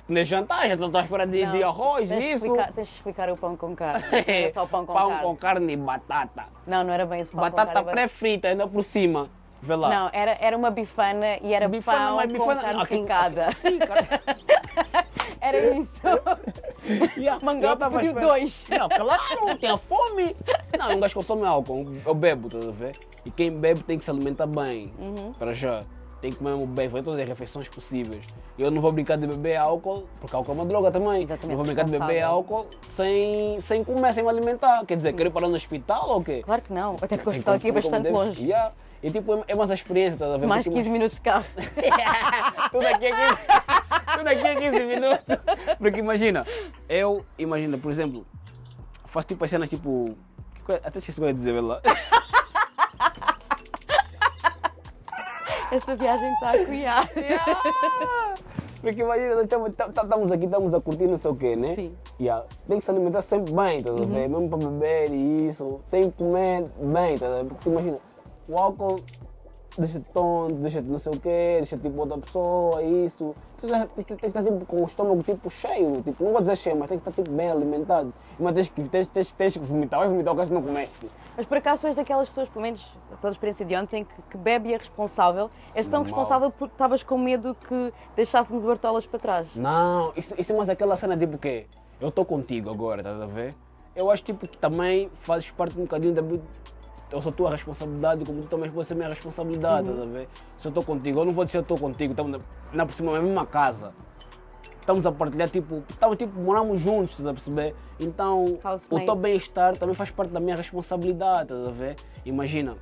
Não 0.09 0.21
é 0.21 0.25
jantar, 0.25 0.67
já 0.69 0.75
estou 0.75 0.97
à 0.97 1.03
espera 1.03 1.27
de, 1.27 1.45
de 1.47 1.59
Não, 1.61 1.69
arroz, 1.69 2.09
tens 2.09 2.25
isso. 2.25 2.35
explicar- 2.47 2.73
tens 2.73 2.89
que 2.89 2.95
explicar 2.95 3.31
o 3.31 3.37
pão 3.37 3.57
com 3.57 3.75
carne. 3.77 4.05
Não 4.11 4.19
é 4.35 4.49
só 4.49 4.65
o 4.65 4.69
pão 4.69 4.87
com 4.87 4.93
pão 4.95 5.09
carne. 5.09 5.23
com 5.25 5.37
carne 5.37 5.73
e 5.73 5.77
batata. 5.77 6.45
Não, 6.67 6.83
não 6.85 6.93
era 6.93 7.05
bem 7.05 7.21
esse 7.21 7.31
pão 7.31 7.41
com 7.41 7.45
batata 7.51 7.73
carne. 7.73 7.89
era- 7.89 7.91
pré-frita, 7.93 8.49
ainda 8.49 8.67
por 8.67 8.83
cima. 8.83 9.29
Vê 9.63 9.75
lá. 9.75 9.89
Não, 9.89 10.11
era, 10.13 10.37
era 10.41 10.57
uma 10.57 10.71
bifana 10.71 11.37
e 11.43 11.53
era 11.53 11.69
Bifana, 11.69 11.99
pão 11.99 12.17
mas 12.17 12.27
com 12.33 12.39
bifana- 12.39 12.61
carne 12.61 12.83
aquilo- 12.83 13.03
picada. 13.03 13.53
Sim, 13.61 13.79
cara. 13.79 14.07
Era 15.41 15.71
isso. 15.77 16.01
Yeah, 17.17 17.45
Mangal 17.45 17.71
eu 17.73 17.77
tava 17.77 17.97
pediu 17.99 18.11
esperando- 18.13 18.29
dois. 18.31 18.67
Não, 18.71 18.89
claro, 18.89 19.57
tem 19.61 19.77
fome. 19.79 20.37
Não, 20.77 20.97
um 20.97 21.01
gajo 21.01 21.15
consome 21.15 21.45
álcool, 21.47 21.87
eu 22.05 22.15
bebo, 22.15 22.49
estás 22.49 22.67
a 22.69 22.73
ver? 22.73 22.97
E 23.25 23.31
quem 23.31 23.51
bebe 23.53 23.83
tem 23.83 23.99
que 23.99 24.05
se 24.05 24.11
alimentar 24.11 24.47
bem, 24.47 24.93
Uhum. 24.99 25.33
para 25.35 25.55
já. 25.55 25.85
Tem 26.21 26.33
que 26.33 26.39
comer 26.39 26.67
bem, 26.67 26.89
fazer 26.91 27.05
todas 27.05 27.21
as 27.21 27.29
refeições 27.29 27.69
possíveis. 27.69 28.25
Eu 28.59 28.71
não 28.73 28.83
vou 28.83 28.91
brincar 28.91 29.17
de 29.17 29.29
beber 29.29 29.57
álcool, 29.57 30.09
porque 30.21 30.35
álcool 30.35 30.51
é 30.51 30.55
uma 30.57 30.65
droga 30.67 30.91
também. 30.91 31.23
Exatamente, 31.23 31.47
não 31.49 31.57
vou 31.57 31.65
brincar 31.65 31.85
de 31.85 31.93
beber 31.93 32.23
álcool 32.23 32.67
sem, 32.89 33.61
sem 33.61 33.85
comer, 33.85 34.13
sem 34.15 34.25
me 34.25 34.29
alimentar. 34.31 34.85
Quer 34.85 34.97
dizer, 34.97 35.13
quero 35.13 35.29
ir 35.29 35.33
parar 35.33 35.47
no 35.49 35.55
hospital 35.55 36.09
ou 36.11 36.19
o 36.19 36.25
quê? 36.25 36.43
Claro 36.45 36.63
que 36.63 36.73
não, 36.73 36.97
até 37.01 37.17
porque 37.17 37.29
o 37.29 37.31
hospital 37.31 37.55
aqui 37.55 37.69
é 37.69 37.73
bastante 37.73 38.11
longe. 38.11 38.43
Yeah. 38.43 38.73
E 39.03 39.11
tipo, 39.11 39.35
é- 39.35 39.45
é 39.49 39.55
mais 39.55 39.71
experiência, 39.71 40.15
estás 40.15 40.33
a 40.33 40.37
ver? 40.39 40.47
Mais 40.47 40.65
Porque 40.65 40.79
15 40.79 40.91
minutos 40.91 41.15
de 41.15 41.21
carro. 41.21 41.45
tudo 42.73 42.87
aqui 42.87 43.07
é 43.07 43.11
15, 43.11 43.39
tudo 44.19 44.29
aqui 44.29 44.47
é 44.47 44.55
15 44.57 44.85
minutos. 44.85 45.25
Porque 45.79 45.99
imagina, 46.01 46.47
eu, 46.89 47.25
imagina, 47.39 47.79
por 47.79 47.91
exemplo, 47.91 48.27
faço 49.07 49.29
tipo 49.29 49.45
as 49.45 49.51
cenas 49.51 49.69
tipo. 49.71 50.17
Até 50.85 50.99
esqueci 50.99 51.19
o 51.19 51.23
que 51.23 51.25
eu 51.25 51.29
ia 51.29 51.35
dizer, 51.35 51.61
lá. 51.61 51.81
Esta 55.71 55.95
viagem 55.97 56.33
está 56.35 56.51
a 56.53 56.65
cuiar. 56.65 57.09
Porque 58.81 59.01
imagina, 59.03 59.35
nós 59.35 59.43
estamos, 59.43 59.75
tá- 59.75 59.89
tá- 59.91 60.03
estamos 60.03 60.31
aqui, 60.33 60.45
estamos 60.45 60.73
a 60.73 60.81
curtir 60.81 61.07
não 61.07 61.19
sei 61.19 61.31
o 61.31 61.35
quê, 61.37 61.57
né? 61.57 61.75
Sim. 61.75 61.95
Yeah. 62.21 62.45
Tem 62.69 62.79
que 62.79 62.85
se 62.85 62.91
alimentar 62.91 63.23
sempre 63.23 63.53
bem, 63.53 63.79
estás 63.79 63.97
a 63.97 63.99
ver? 64.05 64.29
Mesmo 64.29 64.49
para 64.49 64.59
beber 64.59 65.13
e 65.13 65.47
isso. 65.49 65.81
Tem 65.91 66.11
que 66.11 66.17
comer 66.17 66.65
bem, 66.81 67.15
estás 67.15 67.33
a 67.33 67.37
ver? 67.37 67.45
Porque 67.47 67.69
imagina, 67.69 67.99
o 68.49 68.59
álcool 68.59 69.03
deixa-te 69.77 70.07
tonto, 70.13 70.55
deixa-te 70.55 70.89
não 70.89 70.99
sei 70.99 71.13
o 71.13 71.21
quê, 71.21 71.57
deixa-te 71.59 71.83
tipo 71.83 72.01
outra 72.01 72.19
pessoa, 72.19 72.83
isso. 72.83 73.35
Tu 73.59 73.69
já 73.69 73.87
tens, 73.87 74.05
tens 74.05 74.19
que 74.19 74.27
estar 74.27 74.43
tipo, 74.43 74.65
com 74.67 74.83
o 74.83 74.85
estômago 74.85 75.23
tipo 75.23 75.51
cheio, 75.51 76.03
tipo, 76.03 76.25
não 76.25 76.33
vou 76.33 76.41
dizer 76.41 76.57
cheio, 76.57 76.77
mas 76.77 76.89
tem 76.89 76.99
que 76.99 77.09
estar 77.09 77.23
tipo, 77.23 77.35
bem 77.35 77.51
alimentado. 77.51 78.13
Mas 78.39 78.55
tens 78.55 78.69
que, 78.69 78.83
tens, 78.89 79.07
tens, 79.07 79.33
tens 79.33 79.53
que 79.53 79.61
vomitar, 79.61 80.01
vais 80.01 80.11
vomitar 80.11 80.35
o 80.35 80.37
que 80.37 80.47
se 80.47 80.53
não 80.53 80.63
comeste. 80.63 81.11
Mas 81.37 81.47
por 81.47 81.59
acaso 81.59 81.87
és 81.87 81.97
daquelas 81.97 82.29
pessoas, 82.29 82.49
pelo 82.49 82.63
menos 82.63 82.85
pela 83.21 83.31
experiência 83.33 83.65
de 83.65 83.77
ontem, 83.77 84.05
que, 84.05 84.23
que 84.31 84.37
bebe 84.37 84.71
e 84.71 84.75
é 84.75 84.77
responsável. 84.77 85.51
És 85.75 85.87
tão 85.87 86.01
Mal. 86.01 86.05
responsável 86.05 86.51
porque 86.51 86.75
estavas 86.75 87.03
com 87.03 87.19
medo 87.19 87.55
que 87.69 87.93
deixássemos 88.17 88.65
Bartolas 88.65 89.07
para 89.07 89.19
trás. 89.19 89.55
Não, 89.55 90.13
isso, 90.17 90.35
isso 90.37 90.53
é 90.53 90.57
mais 90.57 90.69
aquela 90.69 90.97
cena 90.97 91.17
tipo 91.17 91.39
que 91.39 91.67
eu 92.01 92.09
estou 92.09 92.25
contigo 92.25 92.71
agora, 92.71 93.01
estás 93.01 93.21
a 93.21 93.27
ver? 93.27 93.55
Eu 93.95 94.11
acho 94.11 94.23
tipo 94.23 94.47
que 94.47 94.57
também 94.57 95.11
fazes 95.21 95.51
parte 95.51 95.79
um 95.79 95.83
bocadinho 95.83 96.15
da. 96.15 96.23
Eu 97.11 97.23
sou 97.23 97.33
tua 97.33 97.51
responsabilidade, 97.51 98.25
como 98.25 98.43
tu 98.43 98.49
também 98.49 98.71
pode 98.71 98.87
ser 98.87 98.95
minha 98.95 99.09
responsabilidade, 99.09 99.89
estás 99.89 100.03
a 100.03 100.11
ver? 100.11 100.29
Se 100.57 100.69
eu 100.69 100.71
estou 100.71 100.85
contigo, 100.85 101.21
eu 101.21 101.25
não 101.25 101.33
vou 101.33 101.45
dizer 101.45 101.59
eu 101.59 101.63
estou 101.63 101.79
contigo, 101.79 102.13
estamos 102.13 102.41
na, 102.73 102.89
cima, 102.89 103.13
na 103.13 103.23
mesma 103.23 103.47
casa. 103.47 103.93
Estamos 104.81 105.07
a 105.07 105.13
partilhar, 105.13 105.49
tipo, 105.49 105.83
estamos, 105.89 106.17
tipo, 106.17 106.39
moramos 106.39 106.81
juntos, 106.81 107.11
estás 107.13 107.29
a 107.29 107.33
perceber? 107.33 107.75
Então, 107.99 108.59
o 108.91 109.07
teu 109.07 109.17
bem-estar 109.17 109.77
também 109.77 109.95
faz 109.95 110.11
parte 110.11 110.31
da 110.31 110.41
minha 110.41 110.57
responsabilidade, 110.57 111.53
estás 111.53 111.69
a 111.69 111.71
ver? 111.71 111.97
Imagina, 112.27 112.77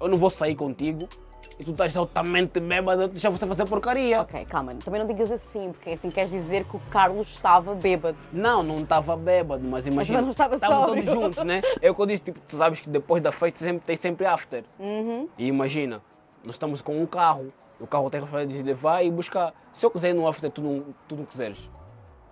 eu 0.00 0.08
não 0.08 0.16
vou 0.16 0.30
sair 0.30 0.54
contigo 0.54 1.08
e 1.58 1.64
tu 1.64 1.70
estás 1.70 1.96
altamente 1.96 2.60
bêbado, 2.60 3.08
deixa 3.08 3.30
você 3.30 3.46
fazer 3.46 3.64
porcaria. 3.64 4.20
Ok, 4.20 4.44
calma, 4.44 4.74
também 4.74 5.00
não 5.00 5.06
digas 5.06 5.30
assim, 5.30 5.72
porque 5.72 5.90
assim 5.90 6.10
queres 6.10 6.30
dizer 6.30 6.64
que 6.64 6.76
o 6.76 6.80
Carlos 6.90 7.28
estava 7.28 7.74
bêbado. 7.74 8.18
Não, 8.30 8.62
não 8.62 8.76
estava 8.76 9.16
bêbado, 9.16 9.64
mas 9.64 9.86
imagina. 9.86 10.20
não 10.20 10.30
estava 10.30 10.56
estavam 10.56 10.86
todos 10.86 11.04
juntos, 11.06 11.44
né? 11.44 11.62
É 11.80 11.90
o 11.90 11.94
que 11.94 12.00
eu 12.02 12.06
disse, 12.06 12.22
tipo, 12.24 12.38
tu 12.40 12.56
sabes 12.56 12.80
que 12.80 12.90
depois 12.90 13.22
da 13.22 13.32
festa 13.32 13.60
sempre, 13.60 13.80
tem 13.86 13.96
sempre 13.96 14.26
after. 14.26 14.64
Uhum. 14.78 15.28
E 15.38 15.46
imagina, 15.46 16.02
nós 16.44 16.56
estamos 16.56 16.82
com 16.82 17.00
um 17.00 17.06
carro, 17.06 17.50
o 17.80 17.86
carro 17.86 18.10
tem 18.10 18.20
que 18.20 18.46
de 18.46 18.62
levar 18.62 19.02
e 19.02 19.10
buscar. 19.10 19.54
Se 19.72 19.86
eu 19.86 19.90
quiser 19.90 20.10
ir 20.10 20.14
no 20.14 20.28
after, 20.28 20.50
tu 20.50 20.60
não, 20.60 20.84
tu 21.08 21.16
não 21.16 21.24
quiseres. 21.24 21.70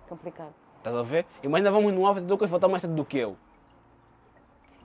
Complicado. 0.07 0.53
Estás 0.77 0.95
a 0.95 1.01
ver? 1.01 1.25
Imagina, 1.41 1.71
vamos 1.71 1.91
no 1.91 2.05
after, 2.07 2.23
tu 2.23 2.37
queres 2.37 2.51
voltar 2.51 2.67
mais 2.67 2.81
cedo 2.81 2.93
do 2.93 3.03
que 3.03 3.17
eu. 3.17 3.35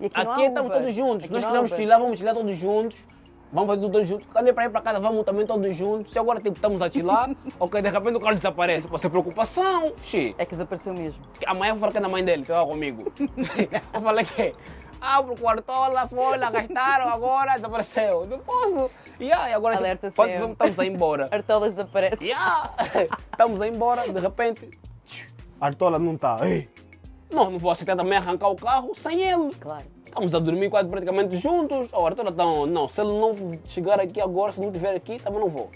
E 0.01 0.07
aqui, 0.07 0.19
Aqui 0.19 0.43
estamos 0.45 0.73
todos 0.73 0.95
juntos, 0.95 1.25
Aqui 1.27 1.35
nós 1.35 1.45
queremos 1.45 1.71
chilar, 1.73 2.01
vamos 2.01 2.19
chilar 2.19 2.35
todos 2.35 2.57
juntos. 2.57 3.07
Vamos 3.53 3.69
fazer 3.75 3.81
tudo 3.83 4.05
juntos. 4.05 4.33
Cadê 4.33 4.53
para 4.53 4.67
ir 4.67 4.71
para 4.71 4.81
casa? 4.81 5.01
Vamos 5.01 5.25
também 5.25 5.45
todos 5.45 5.75
juntos. 5.75 6.13
Se 6.13 6.19
agora 6.19 6.41
tipo, 6.41 6.55
estamos 6.55 6.81
a 6.83 6.91
chilar, 6.91 7.31
ok, 7.59 7.83
de 7.83 7.89
repente 7.89 8.17
o 8.17 8.21
Carlos 8.21 8.39
desaparece. 8.39 8.87
Pode 8.87 9.03
ser 9.03 9.11
preocupação, 9.11 9.93
xi. 10.03 10.35
É 10.39 10.45
que 10.45 10.53
desapareceu 10.53 10.95
mesmo. 10.95 11.21
Amanhã 11.47 11.71
eu 11.71 11.75
vou 11.75 11.81
falar 11.81 11.93
que 11.93 11.99
é 11.99 12.01
da 12.01 12.09
mãe 12.09 12.25
dele, 12.25 12.45
que 12.45 12.53
estava 12.53 12.67
comigo. 12.67 13.13
eu 13.93 14.01
falei 14.01 14.25
que, 14.25 14.55
ah, 15.01 15.23
pro 15.23 15.35
quartola, 15.35 16.07
foi 16.07 16.39
lá, 16.39 16.51
gastaram, 16.51 17.09
agora 17.09 17.55
desapareceu. 17.55 18.27
Não 18.27 18.39
posso. 18.39 18.91
Yeah, 19.21 19.51
e 19.51 19.53
agora, 19.53 19.75
tipo, 19.75 19.85
Alerta 19.85 20.13
quando 20.15 20.33
vamos- 20.33 20.53
estamos 20.53 20.79
a 20.79 20.85
ir 20.87 20.93
embora. 20.93 21.29
Artolas 21.33 21.75
desaparece. 21.77 22.25
Yeah. 22.25 22.71
estamos 23.33 23.61
a 23.61 23.67
ir 23.67 23.75
embora, 23.75 24.09
de 24.13 24.21
repente, 24.21 24.71
Artola 25.61 25.99
não 25.99 26.15
está. 26.15 26.37
Não, 27.33 27.51
não 27.51 27.59
vou 27.59 27.71
aceitar 27.71 27.97
também 27.97 28.17
arrancar 28.17 28.49
o 28.49 28.57
carro 28.57 28.93
sem 28.95 29.23
ele. 29.23 29.53
Claro. 29.61 29.85
Estamos 30.11 30.35
a 30.35 30.41
dormir 30.41 30.69
quase 30.69 30.89
praticamente 30.89 31.39
juntos. 31.39 31.89
O 31.93 32.05
Artola 32.05 32.31
está 32.31 32.45
onde? 32.45 32.73
Não, 32.73 32.89
se 32.89 33.01
ele 33.01 33.13
não 33.13 33.33
chegar 33.69 34.01
aqui 34.01 34.21
agora, 34.21 34.53
se 34.53 34.61
não 34.61 34.67
estiver 34.67 34.97
aqui, 34.97 35.19
também 35.19 35.39
não 35.39 35.49
vou. 35.49 35.71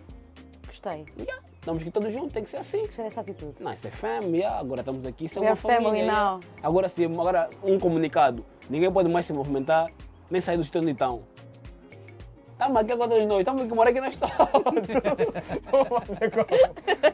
Gostei. 0.67 1.07
Yeah. 1.17 1.41
Estamos 1.55 1.81
aqui 1.81 1.91
todos 1.93 2.13
juntos, 2.13 2.33
tem 2.33 2.43
que 2.43 2.51
ser 2.51 2.57
assim. 2.57 2.81
Gostei 2.81 3.05
dessa 3.05 3.21
atitude. 3.21 3.55
Não, 3.61 3.73
isso 3.73 3.87
é 3.87 3.91
family, 3.93 4.39
yeah. 4.39 4.59
agora 4.59 4.81
estamos 4.81 5.07
aqui, 5.07 5.27
isso 5.27 5.39
é 5.39 5.43
We 5.43 5.49
uma 5.49 5.57
family 5.57 5.85
família. 5.85 6.13
now. 6.13 6.41
Agora 6.63 6.89
sim, 6.89 7.05
agora 7.05 7.49
um 7.63 7.79
comunicado. 7.79 8.45
Ninguém 8.69 8.91
pode 8.91 9.09
mais 9.09 9.25
se 9.25 9.33
movimentar, 9.33 9.87
nem 10.29 10.41
sair 10.41 10.57
do 10.57 10.65
sítio 10.65 10.81
onde 10.81 10.91
estão. 10.91 11.23
Estamos 12.55 12.77
aqui 12.81 12.93
agora 12.93 13.11
todos 13.11 13.27
nós, 13.27 13.39
estamos 13.41 13.63
aqui 13.63 13.75
morar 13.75 13.91
aqui 13.91 14.01
nós 14.01 14.15
todos. 14.17 14.33
Vamos 15.71 15.89
fazer 16.07 16.31
como? 16.31 16.47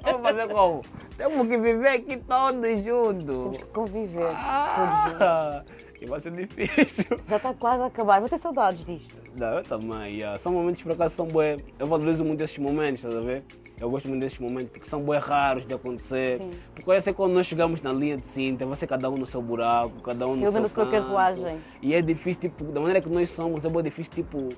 Vamos 0.02 0.22
fazer 0.22 0.48
como? 0.48 0.82
Temos 1.16 1.48
que 1.48 1.58
viver 1.58 1.88
aqui 1.88 2.16
todos 2.18 2.80
juntos. 2.84 3.24
Temos 3.24 3.58
que 3.58 3.64
conviver. 3.64 4.20
todos 4.20 4.32
juntos. 4.32 5.22
Ah, 5.22 5.64
e 5.98 6.06
vai 6.06 6.20
ser 6.20 6.32
difícil. 6.32 7.18
Já 7.26 7.36
está 7.36 7.54
quase 7.54 7.82
a 7.82 7.86
acabar. 7.86 8.20
Vou 8.20 8.28
ter 8.28 8.38
saudades 8.38 8.84
disto. 8.84 9.22
Não, 9.38 9.58
eu 9.58 9.62
também, 9.62 10.16
yeah. 10.16 10.38
são 10.38 10.52
momentos 10.52 10.82
por 10.82 10.92
acaso 10.92 11.14
são 11.14 11.26
bué. 11.26 11.56
Eu 11.78 11.86
valorizo 11.86 12.22
muito 12.22 12.42
esses 12.44 12.58
momentos, 12.58 13.02
estás 13.02 13.16
a 13.16 13.24
ver? 13.24 13.42
Eu 13.80 13.88
gosto 13.88 14.08
muito 14.08 14.20
desses 14.20 14.38
momentos 14.38 14.70
porque 14.70 14.86
são 14.90 15.00
bué 15.00 15.16
raros 15.16 15.64
de 15.64 15.72
acontecer. 15.72 16.42
Sim. 16.42 16.50
Porque 16.74 16.90
olha, 16.90 17.00
sei 17.00 17.14
quando 17.14 17.32
nós 17.32 17.46
chegamos 17.46 17.80
na 17.80 17.94
linha 17.94 18.18
de 18.18 18.26
cinta, 18.26 18.66
você 18.66 18.86
cada 18.86 19.08
um 19.08 19.14
no 19.14 19.24
seu 19.24 19.40
buraco, 19.40 20.02
cada 20.02 20.26
um 20.26 20.36
no 20.36 20.44
Eu 20.44 20.52
seu 20.52 20.60
na 20.60 20.68
sua 20.68 20.84
canto. 20.84 21.04
carruagem. 21.04 21.58
E 21.80 21.94
é 21.94 22.02
difícil, 22.02 22.42
tipo, 22.42 22.64
da 22.64 22.80
maneira 22.80 23.00
que 23.00 23.08
nós 23.08 23.30
somos, 23.30 23.64
é 23.64 23.68
bué 23.70 23.82
difícil, 23.82 24.12
tipo, 24.12 24.50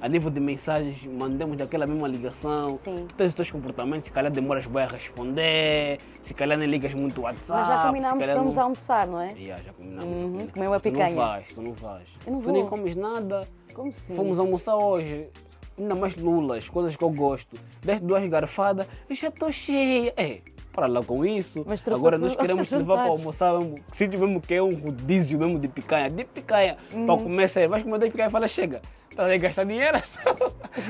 a 0.00 0.08
nível 0.08 0.30
de 0.30 0.38
mensagens, 0.40 1.04
mandamos 1.04 1.56
daquela 1.56 1.86
mesma 1.86 2.06
ligação. 2.08 2.78
Sim. 2.84 3.06
Tu 3.08 3.14
tens 3.16 3.28
os 3.28 3.34
teus 3.34 3.50
comportamentos, 3.50 4.06
se 4.08 4.12
calhar 4.12 4.30
demoras 4.30 4.64
bué 4.66 4.84
a 4.84 4.86
responder, 4.88 5.98
se 6.22 6.32
calhar 6.34 6.56
nem 6.58 6.68
ligas 6.68 6.94
muito 6.94 7.20
o 7.20 7.24
WhatsApp. 7.24 7.50
Mas 7.60 7.66
já 7.68 7.80
se 7.80 7.86
combinámos 7.86 8.24
que 8.24 8.34
vamos 8.34 8.54
não... 8.54 8.62
almoçar, 8.62 9.06
não 9.06 9.20
é? 9.20 9.32
Yeah, 9.32 9.62
já 9.64 9.72
combinamos. 9.72 10.04
Uhum, 10.04 10.40
já 10.40 10.46
comer 10.52 10.66
uma 10.68 10.80
Tu 10.80 10.90
picanha. 10.90 11.10
não 11.10 11.16
vais, 11.16 11.48
tu 11.52 11.62
não 11.62 11.72
vais. 11.72 12.08
Eu 12.26 12.32
não 12.32 12.40
Tu 12.40 12.52
nem 12.52 12.60
vou. 12.62 12.70
comes 12.70 12.94
nada. 12.96 13.48
Como 13.74 13.88
assim? 13.90 14.14
Fomos 14.14 14.38
almoçar 14.38 14.76
hoje. 14.76 15.28
ainda 15.78 15.94
mais 15.94 16.16
lulas, 16.16 16.68
coisas 16.68 16.94
que 16.96 17.02
eu 17.04 17.10
gosto. 17.10 17.56
Deste 17.82 18.04
duas 18.04 18.28
garfadas, 18.28 18.86
eu 19.08 19.14
já 19.16 19.28
estou 19.28 19.50
cheia. 19.52 20.12
É, 20.16 20.40
para 20.78 20.86
lá 20.86 21.02
com 21.02 21.26
isso. 21.26 21.66
Agora 21.92 22.16
nós 22.16 22.36
queremos 22.36 22.70
levar 22.70 22.98
para 22.98 23.10
almoçar 23.10 23.58
mesmo. 23.58 23.74
Sítio 23.92 24.20
mesmo 24.20 24.40
que 24.40 24.54
é 24.54 24.62
um 24.62 24.74
rodízio 24.74 25.36
mesmo 25.36 25.58
de 25.58 25.66
picanha. 25.66 26.08
De 26.08 26.24
picanha. 26.24 26.76
Uhum. 26.94 27.04
Para 27.04 27.16
comer 27.16 27.48
sério. 27.48 27.68
Vais 27.68 27.82
comer 27.82 27.98
de 27.98 28.10
picanha 28.10 28.28
e 28.28 28.30
fala, 28.30 28.46
chega. 28.46 28.80
Estás 29.10 29.28
aí 29.28 29.36
a 29.36 29.38
gastar 29.38 29.64
dinheiro? 29.64 29.98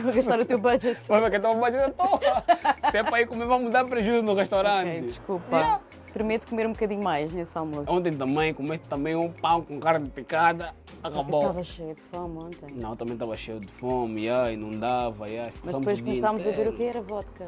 Vou 0.02 0.12
gastar 0.12 0.38
o 0.40 0.44
teu 0.44 0.58
budget. 0.58 0.98
Vai 1.08 1.20
ver 1.22 1.30
que 1.30 1.36
estão 1.36 1.58
batendo 1.58 1.94
porra. 1.94 2.44
Se 2.90 2.98
é 2.98 3.02
para 3.02 3.22
ir 3.22 3.26
comer, 3.26 3.46
vamos 3.46 3.72
dar 3.72 3.86
prejuízo 3.86 4.22
no 4.22 4.34
restaurante. 4.34 4.88
Ok, 4.88 5.00
desculpa. 5.00 5.56
Yeah. 5.56 5.80
Comer 6.50 6.66
um 6.66 6.72
bocadinho 6.72 7.02
mais 7.02 7.32
nesse 7.32 7.56
almoço. 7.56 7.84
Ontem 7.90 8.12
também 8.12 8.52
comeste 8.52 8.88
também 8.88 9.14
um 9.14 9.30
pão 9.30 9.62
com 9.62 9.78
carne 9.78 10.10
picada. 10.10 10.74
Eu 11.02 11.10
Acabou. 11.10 11.42
estava 11.42 11.64
cheia 11.64 11.94
de 11.94 12.00
fome 12.10 12.38
ontem. 12.38 12.74
Não, 12.74 12.96
também 12.96 13.14
estava 13.14 13.36
cheio 13.36 13.60
de 13.60 13.68
fome, 13.68 14.24
yeah, 14.24 14.52
e 14.52 14.56
não 14.56 14.70
dava. 14.70 15.28
Yeah, 15.28 15.52
Mas 15.62 15.78
depois 15.78 16.00
o 16.00 16.02
começámos 16.02 16.46
a 16.46 16.50
ver 16.50 16.68
o 16.68 16.72
que 16.72 16.82
era 16.82 17.00
vodka. 17.00 17.46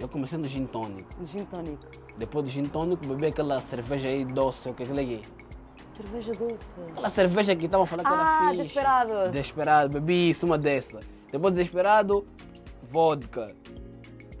Eu 0.00 0.08
comecei 0.08 0.38
no 0.38 0.46
gin 0.46 0.66
tônico. 0.66 1.08
Um 1.20 1.26
gin 1.26 1.44
tónico. 1.44 1.84
Depois 2.16 2.44
do 2.44 2.50
gin 2.50 2.64
tônico, 2.64 3.06
bebi 3.06 3.26
aquela 3.26 3.60
cerveja 3.60 4.08
aí 4.08 4.24
doce, 4.24 4.68
o 4.68 4.74
que 4.74 4.82
é 4.82 4.84
aquilo 4.84 4.98
aí? 5.00 5.22
Cerveja 5.96 6.32
doce. 6.32 6.56
Aquela 6.92 7.08
cerveja 7.10 7.56
que 7.56 7.66
estavam 7.66 7.86
falando 7.86 8.06
que 8.06 8.12
era 8.12 8.22
Ah, 8.22 8.48
fixe. 8.50 8.62
Desperados. 8.64 9.28
Desesperado, 9.30 9.88
bebi 9.92 10.30
isso, 10.30 10.46
uma 10.46 10.58
dessa. 10.58 11.00
Depois 11.30 11.52
de 11.54 11.60
desesperado, 11.60 12.26
vodka. 12.90 13.54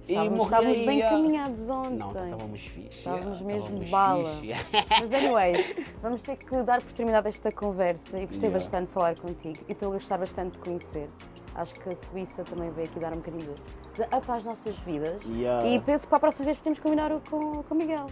Estávamos, 0.08 0.44
estávamos 0.44 0.78
bem 0.78 0.98
yeah. 0.98 1.18
encaminhados 1.18 1.68
ontem. 1.68 1.98
Não, 1.98 2.08
estávamos 2.08 2.60
fixe. 2.60 2.98
Estávamos 2.98 3.40
mesmo 3.42 3.82
estávamos 3.82 3.90
bala. 3.90 4.34
fixe. 4.40 4.66
Mas 5.00 5.12
anyway, 5.12 5.76
vamos 6.02 6.22
ter 6.22 6.36
que 6.36 6.62
dar 6.62 6.82
por 6.82 6.92
terminada 6.92 7.28
esta 7.28 7.52
conversa 7.52 8.18
e 8.18 8.26
gostei 8.26 8.48
Yeah. 8.48 8.58
bastante 8.58 8.86
de 8.86 8.92
falar 8.94 9.14
contigo 9.20 9.58
e 9.68 9.72
estou 9.72 9.90
a 9.90 9.94
gostar 9.96 10.18
bastante 10.18 10.52
de 10.52 10.58
conhecer. 10.58 11.10
Acho 11.54 11.74
que 11.74 11.88
a 11.90 11.96
Suíça 11.96 12.44
também 12.44 12.70
veio 12.70 12.88
aqui 12.88 12.98
dar 12.98 13.12
um 13.12 13.16
bocadinho 13.16 13.54
de 13.94 14.02
up 14.02 14.30
às 14.30 14.44
nossas 14.44 14.76
vidas. 14.78 15.22
Yeah. 15.24 15.66
E 15.68 15.78
penso 15.80 16.04
que 16.04 16.08
para 16.08 16.16
a 16.16 16.20
próxima 16.20 16.46
vez 16.46 16.58
podemos 16.58 16.78
combinar 16.78 17.10
com, 17.28 17.64
o 17.68 17.74
Miguel. 17.74 18.06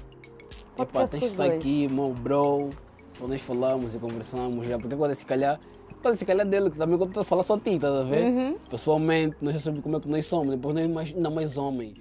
Epá, 0.78 1.06
tens 1.06 1.20
de 1.20 1.26
estar 1.26 1.46
dois. 1.46 1.58
aqui, 1.58 1.88
meu 1.88 2.12
bro. 2.12 2.70
Quando 3.18 3.30
nós 3.30 3.40
falamos 3.40 3.94
e 3.94 3.98
conversamos, 3.98 4.66
já, 4.66 4.76
porque 4.76 4.92
agora 4.92 5.14
se 5.14 5.24
calhar, 5.24 5.58
pode 5.94 6.16
se 6.16 6.24
calhar 6.24 6.46
dele, 6.46 6.70
que 6.70 6.78
também 6.78 6.96
quando 6.98 7.24
falar 7.24 7.42
só 7.42 7.54
a 7.54 7.60
ti, 7.60 7.70
estás 7.70 7.94
a 7.94 8.02
ver? 8.04 8.24
Uhum. 8.24 8.58
Pessoalmente, 8.70 9.36
nós 9.40 9.54
já 9.54 9.60
sabemos 9.60 9.82
como 9.82 9.96
é 9.96 10.00
que 10.00 10.08
nós 10.08 10.26
somos, 10.26 10.54
depois 10.54 10.74
nós 10.74 10.88
mais, 10.90 11.14
ainda 11.16 11.30
mais 11.30 11.56
homens. 11.58 11.98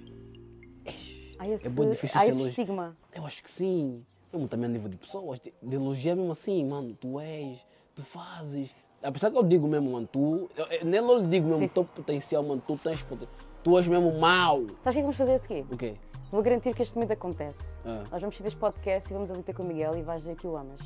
Esse, 0.84 1.66
É 1.66 1.70
bué 1.70 1.90
difícil 1.90 2.18
ser 2.20 2.26
esse 2.30 2.30
elogi- 2.38 2.48
estigma. 2.50 2.96
Eu 3.14 3.26
acho 3.26 3.42
que 3.42 3.50
sim. 3.50 4.04
Eu 4.32 4.48
também 4.48 4.66
a 4.68 4.72
nível 4.72 4.88
de 4.88 4.96
pessoas, 4.96 5.38
de, 5.38 5.52
de 5.62 5.76
elogiar 5.76 6.16
mesmo 6.16 6.32
assim, 6.32 6.64
mano, 6.64 6.94
tu 7.00 7.20
és, 7.20 7.58
tu 7.94 8.02
fazes. 8.02 8.70
Apesar 9.02 9.30
que 9.30 9.38
eu 9.38 9.42
digo 9.42 9.68
mesmo, 9.68 9.92
mano, 9.92 10.08
tu, 10.10 10.50
eu, 10.56 10.66
eu- 10.66 10.84
nele 10.84 11.06
eu 11.06 11.18
lhe 11.18 11.26
digo 11.28 11.46
mesmo, 11.46 11.62
Sim. 11.62 11.68
teu 11.68 11.84
potencial, 11.84 12.42
mano, 12.42 12.62
tu 12.66 12.76
tens 12.76 13.00
poten- 13.02 13.28
tu 13.62 13.78
és 13.78 13.86
mesmo 13.86 14.18
mau. 14.18 14.62
Sabes 14.62 14.74
o 14.76 14.82
que 14.82 14.88
é 14.88 14.92
que 14.92 15.00
vamos 15.02 15.16
fazer 15.16 15.34
a 15.34 15.38
seguir? 15.40 15.66
O 15.70 15.76
quê? 15.76 15.94
Vou 16.32 16.42
garantir 16.42 16.74
que 16.74 16.82
este 16.82 16.94
momento 16.94 17.12
acontece. 17.12 17.78
Ah. 17.84 18.02
Nós 18.10 18.20
vamos 18.20 18.36
sair 18.36 18.44
deste 18.44 18.58
podcast 18.58 19.08
e 19.10 19.14
vamos 19.14 19.30
ali 19.30 19.42
ter 19.42 19.54
com 19.54 19.62
o 19.62 19.66
Miguel 19.66 19.96
e 19.96 20.02
vais 20.02 20.22
dizer 20.22 20.34
que 20.36 20.46
o 20.46 20.56
amas. 20.56 20.80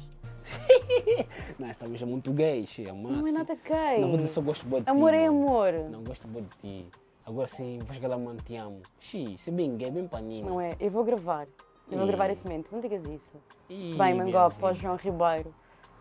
Não, 1.59 1.68
essa 1.68 1.81
também 1.81 2.00
é 2.00 2.05
muito 2.05 2.33
gay, 2.33 2.66
cheia, 2.66 2.92
mas. 2.94 3.16
Não 3.18 3.29
é 3.29 3.33
nada 3.33 3.55
gay. 3.55 4.00
Não 4.00 4.09
vou 4.09 4.16
dizer 4.16 4.29
só 4.29 4.40
gosto 4.40 4.66
de 4.66 4.76
ti. 4.76 4.83
Amor 4.87 5.14
é 5.14 5.26
amor. 5.26 5.72
Não 5.90 6.03
gosto 6.03 6.26
de 6.29 6.42
ti. 6.61 6.87
Agora 7.26 7.46
sim, 7.46 7.79
vais 7.85 7.98
que 7.98 8.05
ela 8.05 8.18
mano, 8.18 8.40
te 8.44 8.57
amo. 8.57 8.81
Xi, 8.98 9.37
se 9.38 9.50
bem 9.50 9.76
gay, 9.76 9.90
bem 9.90 10.07
paninho. 10.09 10.46
Não 10.46 10.61
é? 10.61 10.74
Eu 10.81 10.90
vou 10.90 11.05
gravar. 11.05 11.46
Eu 11.90 11.98
vou 11.98 12.07
gravar 12.07 12.31
esse 12.31 12.44
momento. 12.46 12.68
Não 12.72 12.81
digas 12.81 13.05
isso. 13.05 13.37
Ih, 13.68 13.94
Bem, 13.96 14.14
Mangó, 14.14 14.48
pós 14.50 14.76
João 14.79 14.96
Ribeiro. 14.96 15.53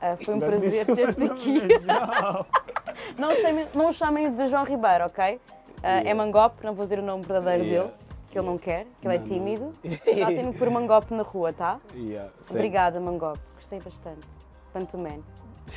ah, 0.02 0.16
foi 0.18 0.34
um 0.36 0.40
prazer 0.40 0.86
ter-te 0.86 1.24
aqui. 1.24 1.62
não. 3.18 3.36
Chamem, 3.36 3.68
não 3.76 3.90
o 3.90 3.94
chamem 3.94 4.32
de 4.34 4.48
João 4.48 4.64
Ribeiro, 4.64 5.06
ok? 5.06 5.40
É 5.82 6.00
Yeah. 6.00 6.16
Mangop, 6.16 6.64
não 6.64 6.74
vou 6.74 6.86
dizer 6.86 7.00
o 7.00 7.02
nome 7.02 7.24
verdadeiro 7.24 7.64
Yeah. 7.64 7.88
dele, 7.90 8.00
que 8.30 8.38
ele 8.38 8.46
não 8.48 8.58
quer, 8.58 8.86
que 9.00 9.08
ele 9.08 9.16
é 9.16 9.20
Não, 9.20 9.26
tímido. 9.26 9.74
Tratem-no 10.04 10.54
por 10.54 10.70
Mangop 10.70 11.14
na 11.14 11.24
rua, 11.24 11.54
tá? 11.54 11.80
Yeah. 11.96 12.32
Obrigada, 12.50 13.00
Mangop. 13.00 13.40
Gostei 13.70 13.80
bastante. 13.82 14.28
Pantoman. 14.74 15.24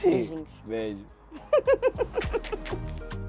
Beijinhos. 0.03 0.49
Beijo. 0.65 1.05